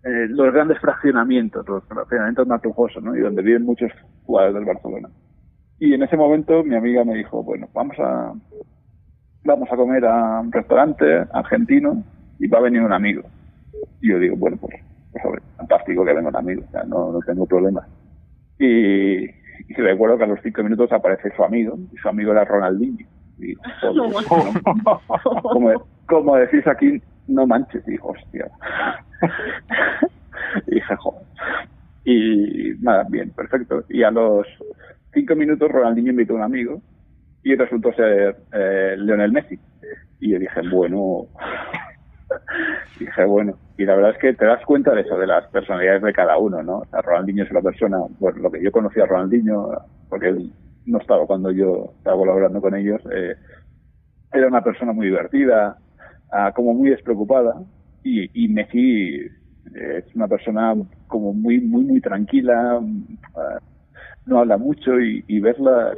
eh, 0.07 0.27
los 0.29 0.53
grandes 0.53 0.79
fraccionamientos, 0.79 1.67
los 1.67 1.83
fraccionamientos 1.85 2.47
más 2.47 2.63
lujosos, 2.63 3.03
¿no? 3.03 3.15
Y 3.15 3.19
donde 3.19 3.41
viven 3.41 3.63
muchos 3.63 3.91
jugadores 4.23 4.55
del 4.55 4.65
Barcelona. 4.65 5.09
Y 5.79 5.93
en 5.93 6.03
ese 6.03 6.15
momento 6.15 6.63
mi 6.63 6.75
amiga 6.75 7.03
me 7.03 7.15
dijo, 7.15 7.43
bueno, 7.43 7.67
vamos 7.73 7.97
a 7.99 8.33
vamos 9.43 9.69
a 9.71 9.75
comer 9.75 10.05
a 10.05 10.41
un 10.41 10.51
restaurante 10.51 11.25
argentino 11.31 12.03
y 12.39 12.47
va 12.47 12.59
a 12.59 12.63
venir 12.63 12.81
un 12.81 12.93
amigo. 12.93 13.23
Y 14.01 14.09
yo 14.11 14.19
digo, 14.19 14.35
bueno, 14.37 14.57
pues, 14.57 14.75
pues 15.11 15.23
fantástico 15.57 16.05
que 16.05 16.13
venga 16.13 16.29
un 16.29 16.35
amigo, 16.35 16.63
o 16.67 16.71
sea, 16.71 16.83
no, 16.83 17.11
no 17.11 17.19
tengo 17.19 17.45
problema. 17.45 17.87
Y, 18.59 19.25
y 19.25 19.73
recuerdo 19.75 20.17
que 20.17 20.23
a 20.23 20.27
los 20.27 20.39
cinco 20.41 20.63
minutos 20.63 20.91
aparece 20.91 21.31
su 21.35 21.43
amigo, 21.43 21.77
y 21.93 21.97
su 21.97 22.09
amigo 22.09 22.31
era 22.31 22.45
Ronaldinho. 22.45 23.05
Y, 23.39 23.55
como, 25.43 25.73
como 26.07 26.35
decís 26.37 26.65
aquí, 26.67 27.01
no 27.27 27.45
manches, 27.45 27.85
dijo, 27.85 28.09
hostia. 28.09 28.49
Y 30.67 30.75
dije, 30.75 30.95
joder. 30.95 31.21
Y 32.03 32.73
nada, 32.79 33.05
bien, 33.09 33.31
perfecto. 33.31 33.83
Y 33.89 34.03
a 34.03 34.11
los 34.11 34.47
cinco 35.13 35.35
minutos 35.35 35.71
Ronaldinho 35.71 36.11
invitó 36.11 36.33
a 36.33 36.37
un 36.37 36.43
amigo 36.43 36.81
y 37.43 37.55
resultó 37.55 37.91
ser 37.93 38.37
eh, 38.53 38.95
Lionel 38.97 39.31
Messi. 39.31 39.59
Y 40.19 40.31
yo 40.31 40.39
dije, 40.39 40.61
bueno, 40.71 41.27
dije, 42.99 43.25
bueno, 43.25 43.57
y 43.77 43.85
la 43.85 43.95
verdad 43.95 44.11
es 44.11 44.17
que 44.19 44.33
te 44.33 44.45
das 44.45 44.63
cuenta 44.65 44.93
de 44.93 45.01
eso, 45.01 45.17
de 45.17 45.27
las 45.27 45.47
personalidades 45.47 46.01
de 46.01 46.13
cada 46.13 46.37
uno, 46.37 46.63
¿no? 46.63 46.77
O 46.79 46.85
sea, 46.85 47.01
Ronaldinho 47.01 47.43
es 47.43 47.51
una 47.51 47.61
persona, 47.61 47.97
pues 48.19 48.35
lo 48.37 48.49
que 48.49 48.63
yo 48.63 48.71
conocía 48.71 49.03
a 49.03 49.07
Ronaldinho, 49.07 49.69
porque 50.09 50.29
él 50.29 50.51
no 50.85 50.99
estaba 50.99 51.25
cuando 51.27 51.51
yo 51.51 51.93
estaba 51.97 52.17
colaborando 52.17 52.61
con 52.61 52.75
ellos, 52.75 53.01
eh, 53.11 53.35
era 54.31 54.47
una 54.47 54.63
persona 54.63 54.93
muy 54.93 55.07
divertida, 55.07 55.77
Ah, 56.29 56.51
como 56.53 56.73
muy 56.73 56.89
despreocupada 56.89 57.55
y, 58.07 58.29
y 58.33 58.47
Messi 58.47 59.15
eh, 59.15 59.29
es 59.97 60.15
una 60.15 60.27
persona 60.27 60.73
como 61.07 61.33
muy 61.33 61.59
muy 61.59 61.83
muy 61.83 62.01
tranquila 62.01 62.81
ah, 63.35 63.59
no 64.25 64.39
habla 64.39 64.57
mucho 64.57 64.99
y, 64.99 65.23
y 65.27 65.39
ver 65.39 65.57
las, 65.59 65.97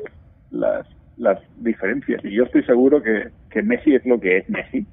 las, 1.17 1.39
diferencias. 1.57 2.23
Y 2.23 2.31
yo 2.31 2.43
estoy 2.43 2.63
seguro 2.63 3.01
que, 3.01 3.29
que 3.49 3.61
Messi 3.61 3.95
es 3.95 4.05
lo 4.05 4.19
que 4.19 4.37
es 4.37 4.49
Messi 4.49 4.85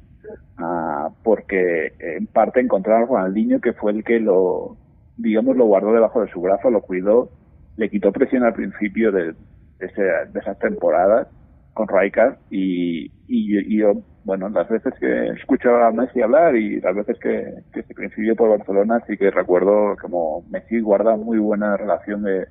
uh, 0.59 1.13
porque 1.23 1.93
en 2.01 2.27
parte 2.27 2.61
encontraron 2.61 3.03
a 3.03 3.07
Ronaldinho 3.07 3.61
que 3.61 3.73
fue 3.73 3.93
el 3.93 4.05
que 4.05 4.21
lo 4.21 4.77
digamos 5.17 5.57
lo 5.57 5.67
guardó 5.67 5.93
debajo 5.93 6.23
de 6.23 6.31
su 6.33 6.41
brazo 6.41 6.71
lo 6.71 6.83
cuidó 6.83 7.31
le 7.77 7.89
quitó 7.89 8.13
presión 8.13 8.43
al 8.43 8.55
principio 8.55 9.13
de, 9.13 9.35
de, 9.79 9.89
de 10.33 10.41
esas 10.41 10.59
temporadas 10.59 11.29
con 11.75 11.89
Rijkaard 11.89 12.39
y, 12.51 13.11
y, 13.29 13.79
yo, 13.79 13.93
bueno, 14.25 14.49
las 14.49 14.69
veces 14.69 14.95
que 15.01 15.29
escucho 15.29 15.75
a 15.77 15.91
Messi 15.91 16.23
hablar 16.23 16.57
y 16.57 16.81
las 16.81 16.95
veces 16.95 17.19
que, 17.19 17.55
que 17.73 17.83
se 17.83 17.95
coincidió 17.95 18.37
por 18.37 18.51
Barcelona, 18.51 19.03
sí 19.07 19.17
que 19.17 19.31
recuerdo 19.31 19.97
como 20.01 20.45
Messi 20.51 20.81
guarda 20.81 21.17
muy 21.17 21.39
buena 21.39 21.77
relación 21.77 22.23
de 22.23 22.47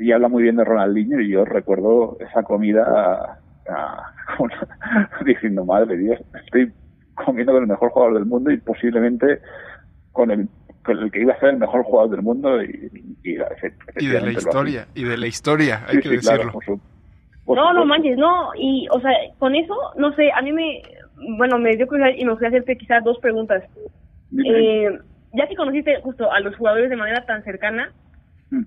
y 0.00 0.12
habla 0.12 0.28
muy 0.28 0.42
bien 0.42 0.56
de 0.56 0.64
Ronaldinho 0.64 1.20
y 1.20 1.30
yo 1.30 1.44
recuerdo 1.44 2.16
esa 2.20 2.42
comida 2.42 3.38
diciendo, 5.26 5.64
madre 5.64 5.96
Dios, 5.96 6.18
estoy 6.44 6.72
comiendo 7.14 7.52
con 7.52 7.62
el 7.62 7.68
mejor 7.68 7.90
jugador 7.90 8.14
del 8.14 8.24
mundo 8.24 8.50
y 8.50 8.56
posiblemente 8.58 9.40
con 10.12 10.30
el, 10.30 10.48
con 10.84 10.98
el 10.98 11.10
que 11.10 11.20
iba 11.20 11.34
a 11.34 11.40
ser 11.40 11.50
el 11.50 11.58
mejor 11.58 11.82
jugador 11.82 12.10
del 12.12 12.22
mundo 12.22 12.62
y, 12.62 12.90
y, 13.22 13.34
de 13.34 14.20
la 14.20 14.32
historia, 14.32 14.86
y 14.94 15.04
de 15.04 15.16
la 15.18 15.26
historia, 15.26 15.84
hay 15.86 16.00
que 16.00 16.08
decirlo. 16.08 16.52
No, 17.54 17.72
no 17.72 17.84
manches, 17.84 18.16
no, 18.16 18.50
y 18.56 18.86
o 18.90 19.00
sea, 19.00 19.12
con 19.38 19.54
eso, 19.54 19.74
no 19.96 20.12
sé, 20.14 20.30
a 20.32 20.42
mí 20.42 20.52
me, 20.52 20.82
bueno, 21.38 21.58
me 21.58 21.76
dio 21.76 21.86
curiosidad 21.86 22.16
y 22.18 22.24
me 22.24 22.32
gustaría 22.32 22.58
hacerte 22.58 22.76
quizás 22.76 23.04
dos 23.04 23.18
preguntas. 23.18 23.64
Eh, 24.44 24.98
ya 25.32 25.46
que 25.48 25.56
conociste 25.56 26.00
justo 26.02 26.30
a 26.30 26.40
los 26.40 26.56
jugadores 26.56 26.90
de 26.90 26.96
manera 26.96 27.24
tan 27.26 27.42
cercana, 27.44 27.92
mm. 28.50 28.62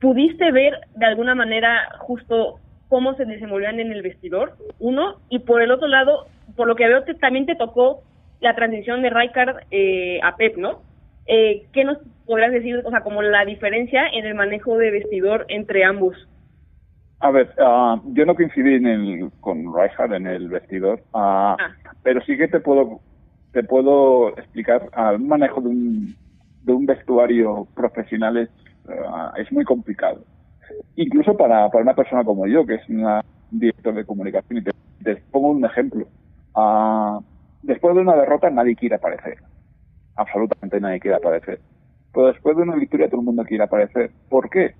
¿pudiste 0.00 0.50
ver 0.52 0.74
de 0.96 1.06
alguna 1.06 1.34
manera 1.34 1.90
justo 1.98 2.60
cómo 2.88 3.14
se 3.14 3.24
desenvolvían 3.24 3.80
en 3.80 3.92
el 3.92 4.02
vestidor? 4.02 4.54
Uno, 4.78 5.16
y 5.28 5.40
por 5.40 5.62
el 5.62 5.70
otro 5.70 5.88
lado, 5.88 6.26
por 6.56 6.66
lo 6.66 6.76
que 6.76 6.88
veo, 6.88 7.02
también 7.20 7.46
te 7.46 7.54
tocó 7.54 8.02
la 8.40 8.54
transición 8.54 9.02
de 9.02 9.10
Rijkaard 9.10 9.64
eh, 9.70 10.20
a 10.22 10.36
Pep, 10.36 10.56
¿no? 10.56 10.82
Eh, 11.26 11.66
¿Qué 11.72 11.84
nos 11.84 11.98
podrías 12.26 12.52
decir, 12.52 12.82
o 12.84 12.90
sea, 12.90 13.02
como 13.02 13.22
la 13.22 13.44
diferencia 13.44 14.06
en 14.12 14.26
el 14.26 14.34
manejo 14.34 14.76
de 14.76 14.90
vestidor 14.90 15.46
entre 15.48 15.84
ambos? 15.84 16.16
A 17.20 17.30
ver, 17.30 17.54
uh, 17.58 18.00
yo 18.14 18.24
no 18.24 18.34
coincidí 18.34 18.74
en 18.74 18.86
el, 18.86 19.30
con 19.40 19.58
Rijkaard 19.74 20.14
en 20.14 20.26
el 20.26 20.48
vestidor, 20.48 21.00
uh, 21.12 21.18
ah. 21.18 21.56
pero 22.02 22.20
sí 22.22 22.36
que 22.36 22.48
te 22.48 22.60
puedo 22.60 23.00
te 23.52 23.62
puedo 23.64 24.30
explicar 24.38 24.88
al 24.92 25.18
manejo 25.18 25.60
de 25.60 25.68
un, 25.68 26.16
de 26.62 26.72
un 26.72 26.86
vestuario 26.86 27.66
profesional 27.74 28.36
es, 28.36 28.48
uh, 28.86 29.36
es 29.36 29.50
muy 29.52 29.64
complicado. 29.64 30.20
Incluso 30.96 31.36
para, 31.36 31.68
para 31.68 31.82
una 31.82 31.94
persona 31.94 32.24
como 32.24 32.46
yo, 32.46 32.64
que 32.64 32.76
es 32.76 32.88
una 32.88 33.22
director 33.50 33.94
de 33.94 34.04
comunicación, 34.04 34.58
y 34.58 34.62
te, 34.62 34.70
te 35.02 35.16
pongo 35.30 35.48
un 35.48 35.64
ejemplo. 35.64 36.06
Después 37.62 37.94
de 37.94 38.00
una 38.00 38.16
derrota 38.16 38.48
nadie 38.50 38.76
quiere 38.76 38.94
aparecer. 38.94 39.38
Absolutamente 40.16 40.80
nadie 40.80 41.00
quiere 41.00 41.16
aparecer. 41.16 41.60
Pero 42.14 42.28
después 42.28 42.56
de 42.56 42.62
una 42.62 42.76
victoria 42.76 43.08
todo 43.08 43.20
el 43.20 43.26
mundo 43.26 43.44
quiere 43.44 43.64
aparecer. 43.64 44.10
¿Por 44.28 44.48
qué? 44.48 44.74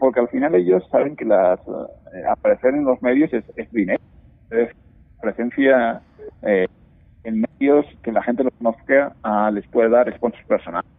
Porque 0.00 0.18
al 0.18 0.28
final 0.28 0.56
ellos 0.56 0.82
saben 0.90 1.14
que 1.14 1.24
las 1.24 1.60
eh, 1.60 2.24
aparecer 2.28 2.74
en 2.74 2.84
los 2.84 3.00
medios 3.00 3.32
es, 3.32 3.70
dinero. 3.70 4.02
Es 4.50 4.70
presencia 5.20 6.02
eh, 6.42 6.66
en 7.22 7.42
medios 7.42 7.86
que 8.02 8.10
la 8.10 8.22
gente 8.22 8.42
los 8.42 8.52
conozca 8.54 9.14
uh, 9.22 9.52
les 9.52 9.64
puede 9.68 9.90
dar 9.90 10.12
sponsors 10.16 10.44
personales. 10.46 10.90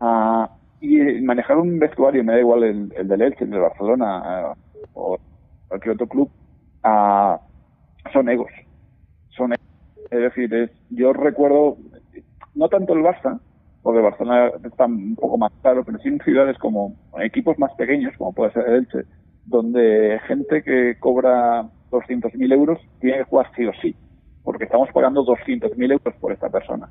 Uh, 0.00 0.46
y 0.80 1.20
manejar 1.22 1.56
un 1.56 1.80
vestuario, 1.80 2.22
me 2.22 2.34
da 2.34 2.38
igual 2.38 2.62
el, 2.62 2.92
el 2.96 3.08
del 3.08 3.22
Elche, 3.22 3.44
el 3.44 3.50
de 3.50 3.58
Barcelona 3.58 4.54
o 4.94 5.18
cualquier 5.68 5.94
otro 5.94 6.06
club, 6.06 6.30
son 8.12 8.28
egos. 8.28 8.50
Son 9.30 9.52
egos 9.52 9.72
es 10.12 10.20
decir, 10.20 10.52
es, 10.52 10.70
yo 10.90 11.14
recuerdo, 11.14 11.78
no 12.54 12.68
tanto 12.68 12.92
el 12.92 13.00
Barça, 13.00 13.40
porque 13.82 14.00
Barcelona 14.00 14.52
está 14.64 14.86
un 14.86 15.16
poco 15.16 15.38
más 15.38 15.52
claro, 15.60 15.84
pero 15.84 15.98
sí 15.98 16.08
en 16.08 16.20
ciudades 16.20 16.56
como 16.58 16.94
equipos 17.20 17.58
más 17.58 17.72
pequeños, 17.74 18.14
como 18.16 18.32
puede 18.32 18.52
ser 18.52 18.68
el 18.68 18.74
Elche, 18.76 19.04
donde 19.44 20.20
gente 20.26 20.62
que 20.62 20.96
cobra 21.00 21.64
200.000 21.90 22.52
euros 22.52 22.78
tiene 23.00 23.18
que 23.18 23.24
jugar 23.24 23.50
sí 23.56 23.66
o 23.66 23.72
sí, 23.82 23.96
porque 24.44 24.64
estamos 24.64 24.88
pagando 24.92 25.24
200.000 25.24 25.92
euros 25.92 26.14
por 26.20 26.32
esta 26.32 26.48
persona. 26.48 26.88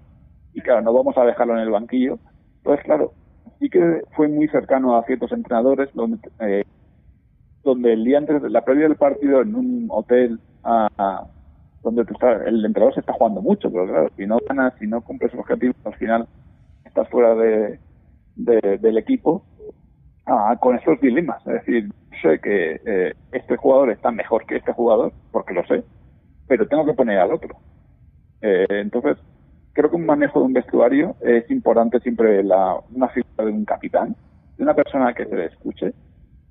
Y 0.54 0.62
claro, 0.62 0.82
no 0.82 0.94
vamos 0.94 1.18
a 1.18 1.24
dejarlo 1.24 1.54
en 1.54 1.62
el 1.62 1.70
banquillo. 1.70 2.20
Entonces, 2.58 2.84
claro, 2.86 3.14
sí 3.60 3.70
que 3.70 4.02
fue 4.16 4.28
muy 4.28 4.50
cercano 4.50 4.98
a 4.98 5.04
ciertos 5.06 5.32
entrenadores 5.32 5.90
donde, 5.94 6.20
eh, 6.40 6.64
donde 7.64 7.94
el 7.94 8.04
día 8.04 8.18
antes, 8.18 8.42
la 8.44 8.66
previa 8.66 8.88
del 8.88 8.98
partido 8.98 9.42
en 9.42 9.56
un 9.56 9.88
hotel 9.90 10.40
a 10.64 11.26
donde 11.84 12.04
el 12.46 12.66
entrenador 12.66 12.94
se 12.94 13.00
está 13.00 13.14
jugando 13.14 13.42
mucho, 13.42 13.72
pero 13.72 13.88
claro, 13.88 14.10
si 14.16 14.26
no 14.26 14.38
ganas, 14.48 14.74
si 14.80 14.88
no 14.88 15.02
cumples 15.02 15.34
objetivos, 15.34 15.76
al 15.84 15.96
final 15.96 16.28
estás 16.92 17.10
fuera 17.10 17.34
de, 17.36 17.80
del 18.36 18.98
equipo 18.98 19.44
ah, 20.26 20.58
con 20.60 20.76
esos 20.76 21.00
dilemas. 21.00 21.42
Es 21.48 21.54
decir, 21.54 21.90
sé 22.22 22.40
que 22.40 22.82
eh, 22.86 23.14
este 23.32 23.56
jugador 23.56 23.92
está 23.92 24.12
mejor 24.12 24.46
que 24.46 24.58
este 24.58 24.74
jugador, 24.74 25.14
porque 25.32 25.54
lo 25.54 25.66
sé, 25.66 25.84
pero 26.48 26.68
tengo 26.68 26.86
que 26.86 26.94
poner 26.94 27.20
al 27.20 27.32
otro. 27.32 27.56
Eh, 28.42 28.66
entonces, 28.70 29.18
creo 29.72 29.90
que 29.90 29.96
un 29.96 30.06
manejo 30.06 30.40
de 30.40 30.46
un 30.46 30.54
vestuario 30.54 31.16
es 31.22 31.50
importante 31.50 32.00
siempre 32.02 32.44
la, 32.44 32.78
una 32.94 33.08
figura 33.08 33.46
de 33.46 33.52
un 33.52 33.64
capitán, 33.64 34.16
de 34.58 34.64
una 34.64 34.74
persona 34.74 35.14
que 35.14 35.26
se 35.26 35.36
le 35.36 35.46
escuche, 35.46 35.94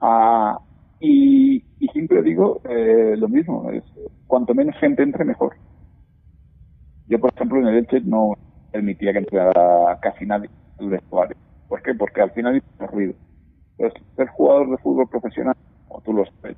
ah, 0.01 0.59
y, 1.01 1.63
y 1.79 1.89
siempre 1.89 2.23
digo 2.23 2.63
eh, 2.69 3.15
lo 3.19 3.29
mismo, 3.29 3.71
es 3.71 3.85
cuanto 4.27 4.55
menos 4.55 4.75
gente 4.79 5.03
entre, 5.03 5.25
mejor. 5.25 5.55
Yo, 7.09 7.19
por 7.19 7.31
ejemplo, 7.35 7.59
en 7.59 7.67
el 7.67 7.77
Elche 7.77 8.01
no 8.03 8.37
permitía 8.71 9.13
que 9.13 9.19
entrara 9.19 9.99
casi 10.01 10.27
nadie 10.27 10.51
el 10.79 10.91
vestuario. 10.91 11.37
¿Por 11.69 11.83
qué? 11.83 11.95
Porque 11.95 12.23
al 12.23 12.31
final 12.33 12.63
hay 12.79 12.87
ruido. 12.87 13.15
Entonces, 13.79 14.03
ser 14.17 14.29
jugador 14.29 14.71
de 14.71 14.79
fútbol 14.79 15.09
profesional, 15.09 15.55
como 15.89 16.01
tú 16.03 16.13
lo 16.13 16.25
sabes, 16.27 16.57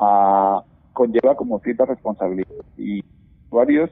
uh, 0.00 0.60
conlleva 0.92 1.36
como 1.36 1.60
cierta 1.60 1.86
responsabilidad. 1.86 2.48
Y 2.76 3.04
usuarios 3.46 3.90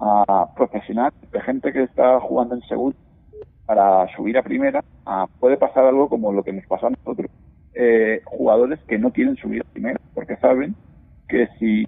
uh, 0.00 0.54
profesionales, 0.54 1.14
de 1.30 1.40
gente 1.40 1.72
que 1.72 1.84
está 1.84 2.20
jugando 2.20 2.54
en 2.54 2.62
segundo 2.62 2.96
para 3.66 4.08
subir 4.16 4.36
a 4.38 4.42
primera, 4.42 4.84
uh, 5.06 5.26
puede 5.40 5.56
pasar 5.56 5.84
algo 5.84 6.08
como 6.08 6.32
lo 6.32 6.42
que 6.42 6.52
nos 6.52 6.66
pasó 6.66 6.88
a 6.88 6.90
nosotros 6.90 7.30
eh, 7.80 8.22
jugadores 8.24 8.80
que 8.88 8.98
no 8.98 9.12
quieren 9.12 9.36
subir 9.36 9.62
a 9.62 9.72
primera, 9.72 10.00
porque 10.12 10.36
saben 10.38 10.74
que 11.28 11.46
si 11.58 11.86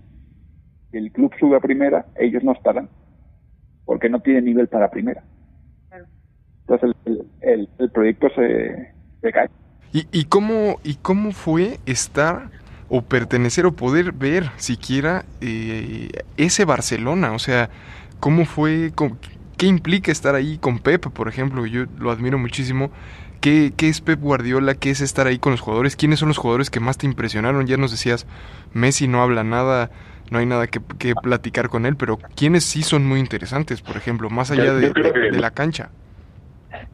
el 0.93 1.11
club 1.11 1.33
sube 1.41 1.57
a 1.57 1.61
primera, 1.61 2.07
ellos 2.17 2.45
no 2.45 2.53
estarán, 2.53 2.89
porque 3.85 4.09
no 4.09 4.21
tienen 4.21 4.45
nivel 4.45 4.69
para 4.69 4.91
primera. 4.91 5.23
Entonces 6.69 6.97
el, 7.41 7.69
el, 7.79 7.91
proyecto 7.91 8.29
se, 8.31 8.93
se 9.21 9.33
cae. 9.33 9.49
¿Y, 9.93 10.07
¿Y, 10.13 10.25
cómo, 10.27 10.79
¿Y 10.85 10.95
cómo 10.95 11.33
fue 11.33 11.81
estar 11.87 12.51
o 12.89 13.03
pertenecer 13.03 13.67
o 13.67 13.73
poder 13.73 14.13
ver 14.13 14.51
siquiera 14.57 15.25
eh, 15.41 16.11
ese 16.37 16.65
Barcelona? 16.65 17.33
O 17.33 17.41
sea, 17.41 17.71
¿cómo 18.21 18.45
fue? 18.45 18.93
¿Qué 19.57 19.67
implica 19.67 20.13
estar 20.13 20.37
ahí 20.37 20.59
con 20.59 20.79
Pep, 20.79 21.09
por 21.09 21.29
ejemplo? 21.29 21.67
Yo 21.67 21.87
lo 21.99 22.11
admiro 22.11 22.39
muchísimo. 22.39 22.91
¿Qué, 23.41 23.73
es 23.79 24.01
Pep 24.03 24.21
Guardiola? 24.21 24.75
¿Qué 24.75 24.91
es 24.91 25.01
estar 25.01 25.27
ahí 25.27 25.39
con 25.39 25.53
los 25.53 25.61
jugadores? 25.61 25.97
¿Quiénes 25.97 26.19
son 26.19 26.29
los 26.29 26.37
jugadores 26.37 26.69
que 26.69 26.79
más 26.79 26.99
te 26.99 27.07
impresionaron? 27.07 27.67
Ya 27.67 27.79
nos 27.79 27.91
decías, 27.91 28.27
Messi 28.75 29.09
no 29.09 29.23
habla 29.23 29.45
nada, 29.45 29.91
no 30.31 30.39
hay 30.39 30.47
nada 30.47 30.67
que, 30.67 30.81
platicar 31.23 31.71
con 31.71 31.87
él, 31.87 31.97
pero 31.97 32.19
¿quiénes 32.37 32.65
sí 32.65 32.83
son 32.83 33.07
muy 33.07 33.19
interesantes, 33.19 33.81
por 33.81 33.97
ejemplo, 33.97 34.29
más 34.29 34.51
allá 34.51 34.75
de, 34.75 34.93
la 35.33 35.51
cancha? 35.53 35.89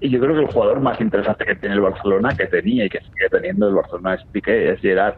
Y 0.01 0.09
yo 0.11 0.21
creo 0.21 0.35
que 0.35 0.43
el 0.43 0.47
jugador 0.47 0.81
más 0.81 1.01
interesante 1.01 1.45
que 1.45 1.57
tiene 1.57 1.75
el 1.75 1.81
Barcelona, 1.81 2.35
que 2.37 2.47
tenía 2.47 2.85
y 2.85 2.89
que 2.89 3.01
sigue 3.01 3.29
teniendo 3.31 3.69
el 3.69 3.75
Barcelona 3.75 4.15
es 4.15 4.25
Piqué, 4.31 4.73
es 4.73 4.81
Gerard. 4.81 5.17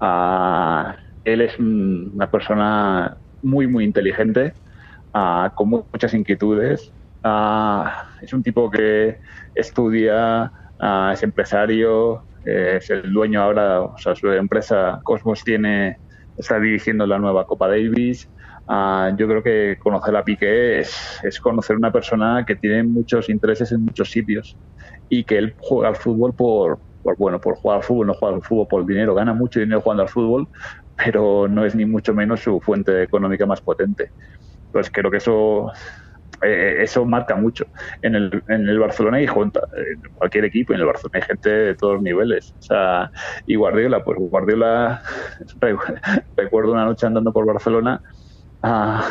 Uh, 0.00 0.94
él 1.24 1.40
es 1.40 1.58
una 1.58 2.30
persona 2.30 3.16
muy, 3.42 3.66
muy 3.66 3.84
inteligente, 3.84 4.54
uh, 5.14 5.50
con 5.54 5.68
muchas 5.68 6.14
inquietudes. 6.14 6.92
Uh, 7.22 7.86
es 8.22 8.32
un 8.32 8.42
tipo 8.42 8.70
que 8.70 9.20
estudia, 9.54 10.52
uh, 10.80 11.12
es 11.12 11.22
empresario, 11.22 12.24
eh, 12.44 12.78
es 12.78 12.88
el 12.90 13.12
dueño 13.12 13.42
ahora, 13.42 13.82
o 13.82 13.98
sea, 13.98 14.14
su 14.14 14.30
empresa 14.32 15.00
Cosmos 15.04 15.44
tiene, 15.44 15.98
está 16.36 16.58
dirigiendo 16.58 17.06
la 17.06 17.18
nueva 17.18 17.46
Copa 17.46 17.68
Davis. 17.68 18.28
Uh, 18.66 19.14
yo 19.16 19.26
creo 19.26 19.42
que 19.42 19.76
conocer 19.78 20.16
a 20.16 20.24
Piqué 20.24 20.78
es, 20.78 21.20
es, 21.22 21.40
conocer 21.40 21.76
una 21.76 21.92
persona 21.92 22.44
que 22.46 22.56
tiene 22.56 22.84
muchos 22.84 23.28
intereses 23.28 23.72
en 23.72 23.84
muchos 23.84 24.10
sitios 24.10 24.56
y 25.08 25.24
que 25.24 25.38
él 25.38 25.54
juega 25.58 25.88
al 25.88 25.96
fútbol 25.96 26.34
por, 26.34 26.78
bueno, 27.18 27.40
por 27.40 27.56
jugar 27.56 27.78
al 27.78 27.82
fútbol, 27.82 28.06
no 28.06 28.14
juega 28.14 28.36
al 28.36 28.42
fútbol 28.42 28.68
por 28.68 28.86
dinero, 28.86 29.14
gana 29.14 29.34
mucho 29.34 29.60
dinero 29.60 29.80
jugando 29.80 30.04
al 30.04 30.08
fútbol, 30.08 30.48
pero 30.96 31.48
no 31.48 31.64
es 31.64 31.74
ni 31.74 31.84
mucho 31.84 32.14
menos 32.14 32.40
su 32.40 32.60
fuente 32.60 33.02
económica 33.02 33.44
más 33.44 33.60
potente. 33.60 34.10
Pues 34.72 34.90
creo 34.90 35.10
que 35.10 35.16
eso 35.16 35.72
eh, 36.42 36.76
eso 36.82 37.04
marca 37.04 37.36
mucho. 37.36 37.66
En 38.02 38.14
el, 38.14 38.42
en 38.48 38.68
el 38.68 38.78
Barcelona 38.78 39.20
y 39.20 39.26
junta, 39.26 39.60
en 39.76 40.00
cualquier 40.14 40.44
equipo, 40.46 40.72
en 40.72 40.80
el 40.80 40.86
Barcelona 40.86 41.12
hay 41.14 41.22
gente 41.22 41.50
de 41.50 41.74
todos 41.76 42.00
niveles. 42.02 42.54
O 42.58 42.62
sea, 42.62 43.10
y 43.46 43.56
Guardiola, 43.56 44.02
pues 44.04 44.18
Guardiola, 44.18 45.02
recuerdo 46.36 46.72
una 46.72 46.84
noche 46.84 47.06
andando 47.06 47.32
por 47.32 47.46
Barcelona. 47.46 48.00
Ah, 48.62 49.08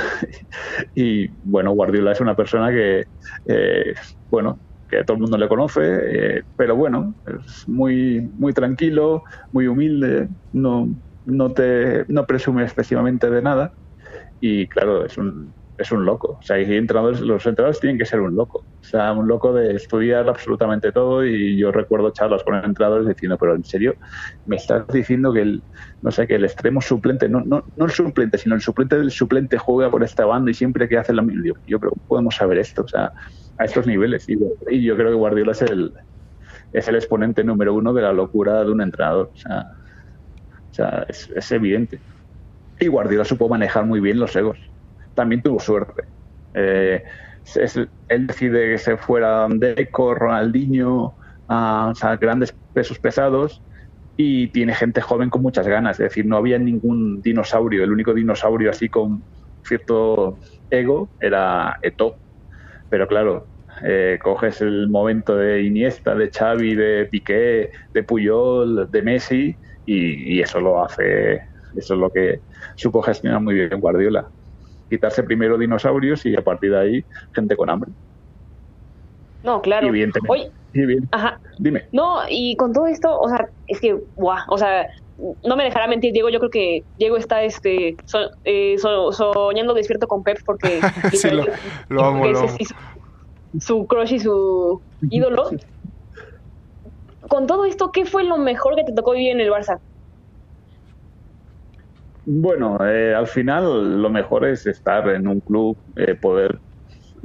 y 0.95 1.27
bueno, 1.43 1.71
Guardiola 1.71 2.11
es 2.11 2.21
una 2.21 2.35
persona 2.35 2.71
que, 2.71 3.05
eh, 3.45 3.93
bueno, 4.29 4.61
que 4.87 5.03
todo 5.03 5.15
el 5.15 5.21
mundo 5.21 5.37
le 5.37 5.47
conoce, 5.47 5.81
eh, 6.39 6.43
pero 6.55 6.75
bueno, 6.75 7.15
es 7.25 7.63
muy, 7.67 8.21
muy 8.33 8.53
tranquilo, 8.53 9.23
muy 9.51 9.67
humilde, 9.67 10.29
no, 10.51 10.87
no, 11.25 11.53
te, 11.53 12.05
no 12.07 12.25
presume 12.25 12.63
excesivamente 12.63 13.29
de 13.29 13.41
nada 13.41 13.73
y 14.39 14.67
claro, 14.67 15.05
es 15.05 15.17
un, 15.17 15.55
es 15.79 15.91
un 15.91 16.05
loco. 16.05 16.37
O 16.39 16.41
sea, 16.41 16.57
hay 16.57 16.75
entrenadores, 16.75 17.21
los 17.21 17.45
entrenadores 17.45 17.79
tienen 17.79 17.97
que 17.97 18.05
ser 18.05 18.19
un 18.19 18.35
loco. 18.35 18.59
O 18.59 18.83
sea, 18.83 19.13
un 19.13 19.27
loco 19.27 19.53
de 19.53 19.75
estudiar 19.75 20.27
absolutamente 20.27 20.91
todo 20.91 21.25
y 21.25 21.57
yo 21.57 21.71
recuerdo 21.71 22.11
charlas 22.11 22.43
con 22.43 22.55
entrenadores 22.55 23.07
diciendo, 23.07 23.37
pero 23.39 23.55
en 23.55 23.63
serio, 23.63 23.95
me 24.45 24.57
estás 24.57 24.85
diciendo 24.87 25.31
que 25.31 25.41
el, 25.41 25.63
no 26.01 26.11
sé, 26.11 26.27
que 26.27 26.35
el 26.35 26.43
extremo 26.43 26.81
suplente, 26.81 27.29
no, 27.29 27.41
no, 27.45 27.63
no 27.77 27.85
el 27.85 27.91
suplente, 27.91 28.37
sino 28.37 28.55
el 28.55 28.61
suplente 28.61 28.97
del 28.97 29.11
suplente 29.11 29.57
juega 29.57 29.89
por 29.89 30.03
esta 30.03 30.25
banda 30.25 30.51
y 30.51 30.53
siempre 30.53 30.89
que 30.89 30.97
hace 30.97 31.13
la 31.13 31.21
misma, 31.21 31.43
yo, 31.65 31.79
pero 31.79 31.93
podemos 32.07 32.35
saber 32.35 32.57
esto, 32.57 32.83
o 32.83 32.87
sea, 32.87 33.13
a 33.57 33.65
estos 33.65 33.87
niveles. 33.87 34.27
Y, 34.27 34.83
yo 34.83 34.95
creo 34.97 35.09
que 35.09 35.15
Guardiola 35.15 35.53
es 35.53 35.61
el, 35.61 35.93
es 36.73 36.87
el 36.89 36.95
exponente 36.95 37.43
número 37.43 37.73
uno 37.73 37.93
de 37.93 38.01
la 38.01 38.11
locura 38.11 38.63
de 38.63 38.71
un 38.71 38.81
entrenador. 38.81 39.31
O 39.33 39.37
sea, 40.73 41.05
es 41.07 41.51
evidente. 41.51 41.99
Y 42.79 42.87
Guardiola 42.87 43.25
supo 43.25 43.49
manejar 43.49 43.85
muy 43.85 43.99
bien 43.99 44.19
los 44.19 44.35
egos 44.35 44.68
también 45.19 45.41
tuvo 45.41 45.59
suerte. 45.59 46.03
Eh, 46.53 47.03
él 48.07 48.27
decide 48.27 48.71
que 48.71 48.77
se 48.77 48.95
fuera 48.95 49.47
Deco, 49.49 50.15
Ronaldinho, 50.15 51.13
a, 51.49 51.91
grandes 52.21 52.55
pesos 52.73 52.99
pesados 52.99 53.61
y 54.15 54.47
tiene 54.47 54.73
gente 54.73 55.01
joven 55.01 55.29
con 55.29 55.41
muchas 55.41 55.67
ganas. 55.67 55.99
Es 55.99 56.05
decir, 56.05 56.25
no 56.25 56.37
había 56.37 56.57
ningún 56.57 57.21
dinosaurio. 57.21 57.83
El 57.83 57.91
único 57.91 58.13
dinosaurio 58.13 58.69
así 58.69 58.87
con 58.87 59.21
cierto 59.67 60.37
ego 60.69 61.09
era 61.19 61.77
Eto. 61.81 62.15
Pero 62.89 63.05
claro, 63.05 63.45
eh, 63.83 64.19
coges 64.23 64.61
el 64.61 64.87
momento 64.87 65.35
de 65.35 65.63
Iniesta, 65.63 66.15
de 66.15 66.31
Xavi, 66.31 66.75
de 66.75 67.09
Piqué, 67.11 67.71
de 67.93 68.03
Puyol, 68.03 68.89
de 68.89 69.01
Messi 69.01 69.53
y, 69.85 70.35
y 70.35 70.41
eso 70.41 70.61
lo 70.61 70.81
hace, 70.81 71.41
eso 71.75 71.93
es 71.93 71.99
lo 71.99 72.09
que 72.09 72.39
supo 72.75 73.01
gestionar 73.01 73.41
muy 73.41 73.55
bien 73.55 73.81
Guardiola 73.81 74.29
quitarse 74.89 75.23
primero 75.23 75.57
dinosaurios 75.57 76.25
y 76.25 76.35
a 76.35 76.41
partir 76.41 76.71
de 76.71 76.79
ahí 76.79 77.05
gente 77.33 77.55
con 77.55 77.69
hambre. 77.69 77.91
No, 79.43 79.61
claro. 79.61 79.87
Evidentemente. 79.87 80.51
bien. 80.73 81.07
Ajá. 81.11 81.39
Dime. 81.57 81.85
No, 81.91 82.19
y 82.29 82.55
con 82.55 82.73
todo 82.73 82.87
esto, 82.87 83.17
o 83.19 83.29
sea, 83.29 83.47
es 83.67 83.79
que, 83.79 83.97
guau, 84.15 84.39
o 84.49 84.57
sea, 84.57 84.87
no 85.45 85.55
me 85.55 85.63
dejará 85.63 85.87
mentir 85.87 86.13
Diego, 86.13 86.29
yo 86.29 86.39
creo 86.39 86.51
que 86.51 86.83
Diego 86.97 87.17
está 87.17 87.43
este 87.43 87.95
eh, 88.43 88.75
soñando 88.77 89.73
despierto 89.73 90.07
con 90.07 90.23
Pep 90.23 90.39
porque 90.45 90.81
sí, 91.13 91.29
lo, 91.29 91.45
lo 91.89 92.03
amo, 92.03 92.27
lo 92.27 92.39
amo. 92.39 92.49
Su, 93.59 93.87
crush 93.87 94.13
y 94.13 94.19
su 94.19 94.81
ídolo. 95.09 95.49
con 97.29 97.47
todo 97.47 97.65
esto, 97.65 97.91
¿qué 97.91 98.05
fue 98.05 98.23
lo 98.23 98.37
mejor 98.37 98.75
que 98.75 98.83
te 98.83 98.91
tocó 98.91 99.11
vivir 99.11 99.31
en 99.31 99.39
el 99.39 99.49
Barça? 99.49 99.79
Bueno, 102.25 102.77
eh, 102.85 103.13
al 103.15 103.27
final 103.27 104.01
lo 104.01 104.09
mejor 104.09 104.45
es 104.45 104.65
estar 104.67 105.09
en 105.09 105.27
un 105.27 105.41
club, 105.41 105.77
eh, 105.95 106.15
poder 106.15 106.59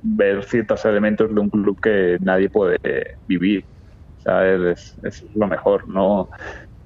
ver 0.03 0.45
ciertos 0.45 0.85
elementos 0.85 1.35
de 1.35 1.41
un 1.41 1.51
club 1.51 1.79
que 1.81 2.17
nadie 2.21 2.49
puede 2.51 2.79
vivir. 3.27 3.67
Es, 4.25 4.99
es, 5.03 5.27
lo 5.35 5.47
mejor. 5.47 5.87
No, 5.89 6.31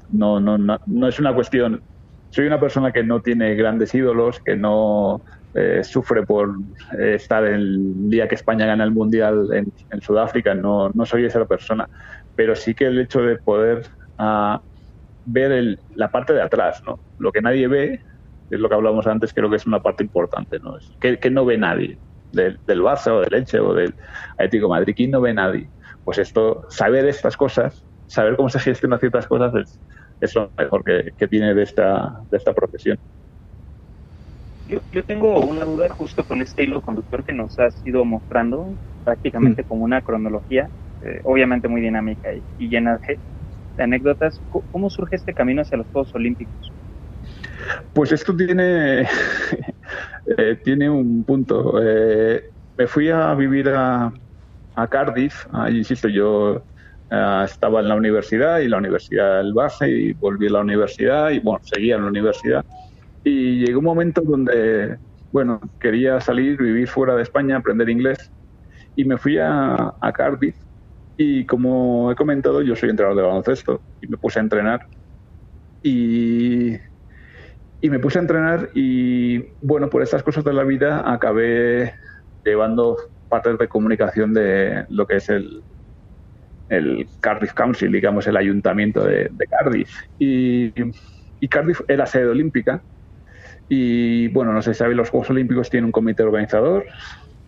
no, 0.09 0.41
no, 0.41 0.59
no, 0.59 1.09
es 1.09 1.21
una 1.21 1.35
cuestión. 1.35 1.83
Soy 2.31 2.47
una 2.47 2.61
persona 2.61 2.93
que 2.93 3.05
no 3.05 3.21
tiene 3.23 3.55
grandes 3.55 3.95
ídolos, 3.95 4.41
que 4.45 4.57
no 4.57 5.23
eh, 5.55 5.83
sufre 5.85 6.25
por 6.27 6.55
estar 6.99 7.45
el 7.45 8.11
día 8.11 8.29
que 8.29 8.35
España 8.35 8.67
gana 8.67 8.85
el 8.85 8.91
mundial 8.93 9.49
en, 9.53 9.73
Sudáfrica. 10.01 10.55
No, 10.55 10.91
no 10.91 11.07
soy 11.07 11.25
esa 11.25 11.45
persona. 11.47 11.89
Pero 12.35 12.57
sí 12.57 12.75
que 12.75 12.87
el 12.87 12.99
hecho 13.01 13.21
de 13.23 13.39
poder 13.39 13.87
ah, 14.19 14.61
ver 15.29 15.79
la 15.95 16.11
parte 16.11 16.33
de 16.33 16.43
atrás, 16.43 16.83
¿no? 16.85 16.99
Lo 17.19 17.31
que 17.31 17.43
nadie 17.43 17.69
ve, 17.69 18.01
es 18.51 18.59
lo 18.59 18.69
que 18.69 18.75
hablábamos 18.75 19.07
antes, 19.07 19.35
creo 19.35 19.51
que 19.51 19.57
es 19.57 19.67
una 19.67 19.83
parte 19.83 20.03
importante, 20.03 20.59
¿no? 20.59 20.77
Es 20.79 20.91
que, 21.01 21.31
no 21.31 21.45
ve 21.45 21.59
nadie, 21.59 21.99
del, 22.33 22.59
del, 22.67 22.81
Barça 22.81 23.13
o 23.13 23.21
del 23.21 23.35
Elche 23.35 23.61
o 23.61 23.75
del 23.75 23.95
Atlético 24.33 24.71
Madrid, 24.71 24.95
¿quién 24.97 25.11
no 25.11 25.21
ve 25.21 25.35
nadie? 25.35 25.69
Pues 26.05 26.19
esto, 26.19 26.65
saber 26.71 27.07
estas 27.07 27.37
cosas, 27.37 27.85
saber 28.07 28.37
cómo 28.37 28.49
se 28.49 28.59
gestionan 28.59 28.99
ciertas 28.99 29.27
cosas 29.27 29.55
es, 29.55 29.79
es 30.23 30.35
lo 30.35 30.51
mejor 30.57 30.83
que, 30.83 31.29
tiene 31.29 31.53
de 31.53 31.63
esta, 31.63 32.23
de 32.31 32.37
esta 32.39 32.55
profesión. 32.55 32.99
Yo, 34.67 34.81
yo, 34.93 35.05
tengo 35.05 35.41
una 35.41 35.65
duda 35.65 35.89
justo 35.91 36.25
con 36.25 36.41
este 36.41 36.65
hilo 36.65 36.81
conductor 36.81 37.23
que 37.25 37.33
nos 37.33 37.59
has 37.59 37.87
ido 37.87 38.05
mostrando, 38.05 38.73
prácticamente 39.05 39.63
mm. 39.63 39.67
como 39.67 39.85
una 39.85 40.01
cronología, 40.01 40.69
eh, 41.03 41.21
obviamente 41.25 41.69
muy 41.69 41.81
dinámica 41.81 42.31
y 42.59 42.69
llena 42.69 42.97
de 42.97 43.19
anécdotas. 43.83 44.41
¿Cómo 44.71 44.91
surge 44.91 45.17
este 45.17 45.35
camino 45.35 45.63
hacia 45.63 45.79
los 45.79 45.87
Juegos 45.89 46.15
Olímpicos? 46.15 46.73
Pues 47.93 48.13
esto 48.13 48.35
tiene, 48.37 49.03
eh, 50.39 50.61
tiene 50.65 50.89
un 50.89 51.25
punto. 51.25 51.81
Eh, 51.83 52.51
me 52.77 52.87
fui 52.87 53.11
a 53.11 53.35
vivir 53.35 53.69
a, 53.71 54.13
Cardiff, 54.91 55.47
ahí 55.53 55.79
insisto, 55.79 56.07
yo 56.09 56.63
eh, 57.11 57.43
estaba 57.45 57.81
en 57.81 57.89
la 57.89 57.97
universidad 57.97 58.61
y 58.61 58.69
la 58.69 58.77
universidad 58.77 59.39
del 59.39 59.53
base 59.53 59.91
y 59.91 60.13
volví 60.13 60.47
a 60.47 60.51
la 60.51 60.61
universidad 60.61 61.31
y 61.31 61.41
bueno, 61.41 61.61
seguía 61.65 61.97
en 61.97 62.03
la 62.03 62.09
universidad. 62.09 62.65
Y 63.25 63.67
llegó 63.67 63.81
un 63.81 63.87
momento 63.87 64.21
donde, 64.21 64.99
bueno, 65.33 65.61
quería 65.81 66.21
salir, 66.21 66.63
vivir 66.63 66.87
fuera 66.87 67.17
de 67.17 67.23
España, 67.23 67.57
aprender 67.57 67.89
inglés 67.89 68.31
y 68.95 69.05
me 69.05 69.19
fui 69.19 69.39
a 69.39 69.93
Cardiff 70.15 70.68
y 71.21 71.45
como 71.47 72.13
he 72.13 72.15
comentado, 72.15 72.63
yo 72.63 72.77
soy 72.77 72.91
entrenador 72.91 73.17
de 73.21 73.27
baloncesto 73.27 73.83
y 74.01 74.07
me 74.07 74.17
puse 74.17 74.39
a 74.39 74.43
entrenar. 74.43 74.87
Y, 75.83 76.77
me 77.83 77.99
puse 77.99 78.19
a 78.19 78.23
entrenar 78.23 78.71
y, 78.73 79.39
bueno, 79.61 79.91
por 79.91 80.03
estas 80.03 80.23
cosas 80.23 80.45
de 80.45 80.53
la 80.53 80.63
vida 80.63 81.13
acabé 81.13 81.93
llevando 82.45 82.97
partes 83.29 83.59
de 83.59 83.67
comunicación 83.67 84.33
de 84.33 84.87
lo 84.91 85.07
que 85.09 85.17
es 85.17 85.29
el, 85.29 85.61
el 86.69 87.09
Cardiff 87.19 87.53
Council, 87.53 87.91
digamos, 87.91 88.29
el 88.29 88.37
ayuntamiento 88.37 89.05
de, 89.05 89.29
Cardiff. 89.51 89.91
Y, 90.21 90.73
Cardiff 91.49 91.81
era 91.89 92.07
sede 92.07 92.29
olímpica. 92.29 92.81
Y 93.69 94.29
bueno, 94.29 94.53
no 94.53 94.63
sé 94.63 94.73
si 94.73 94.79
sabéis, 94.79 94.97
los 94.97 95.11
Juegos 95.11 95.31
Olímpicos 95.31 95.69
tienen 95.69 95.87
un 95.87 95.93
comité 95.93 96.23
organizador, 96.23 96.87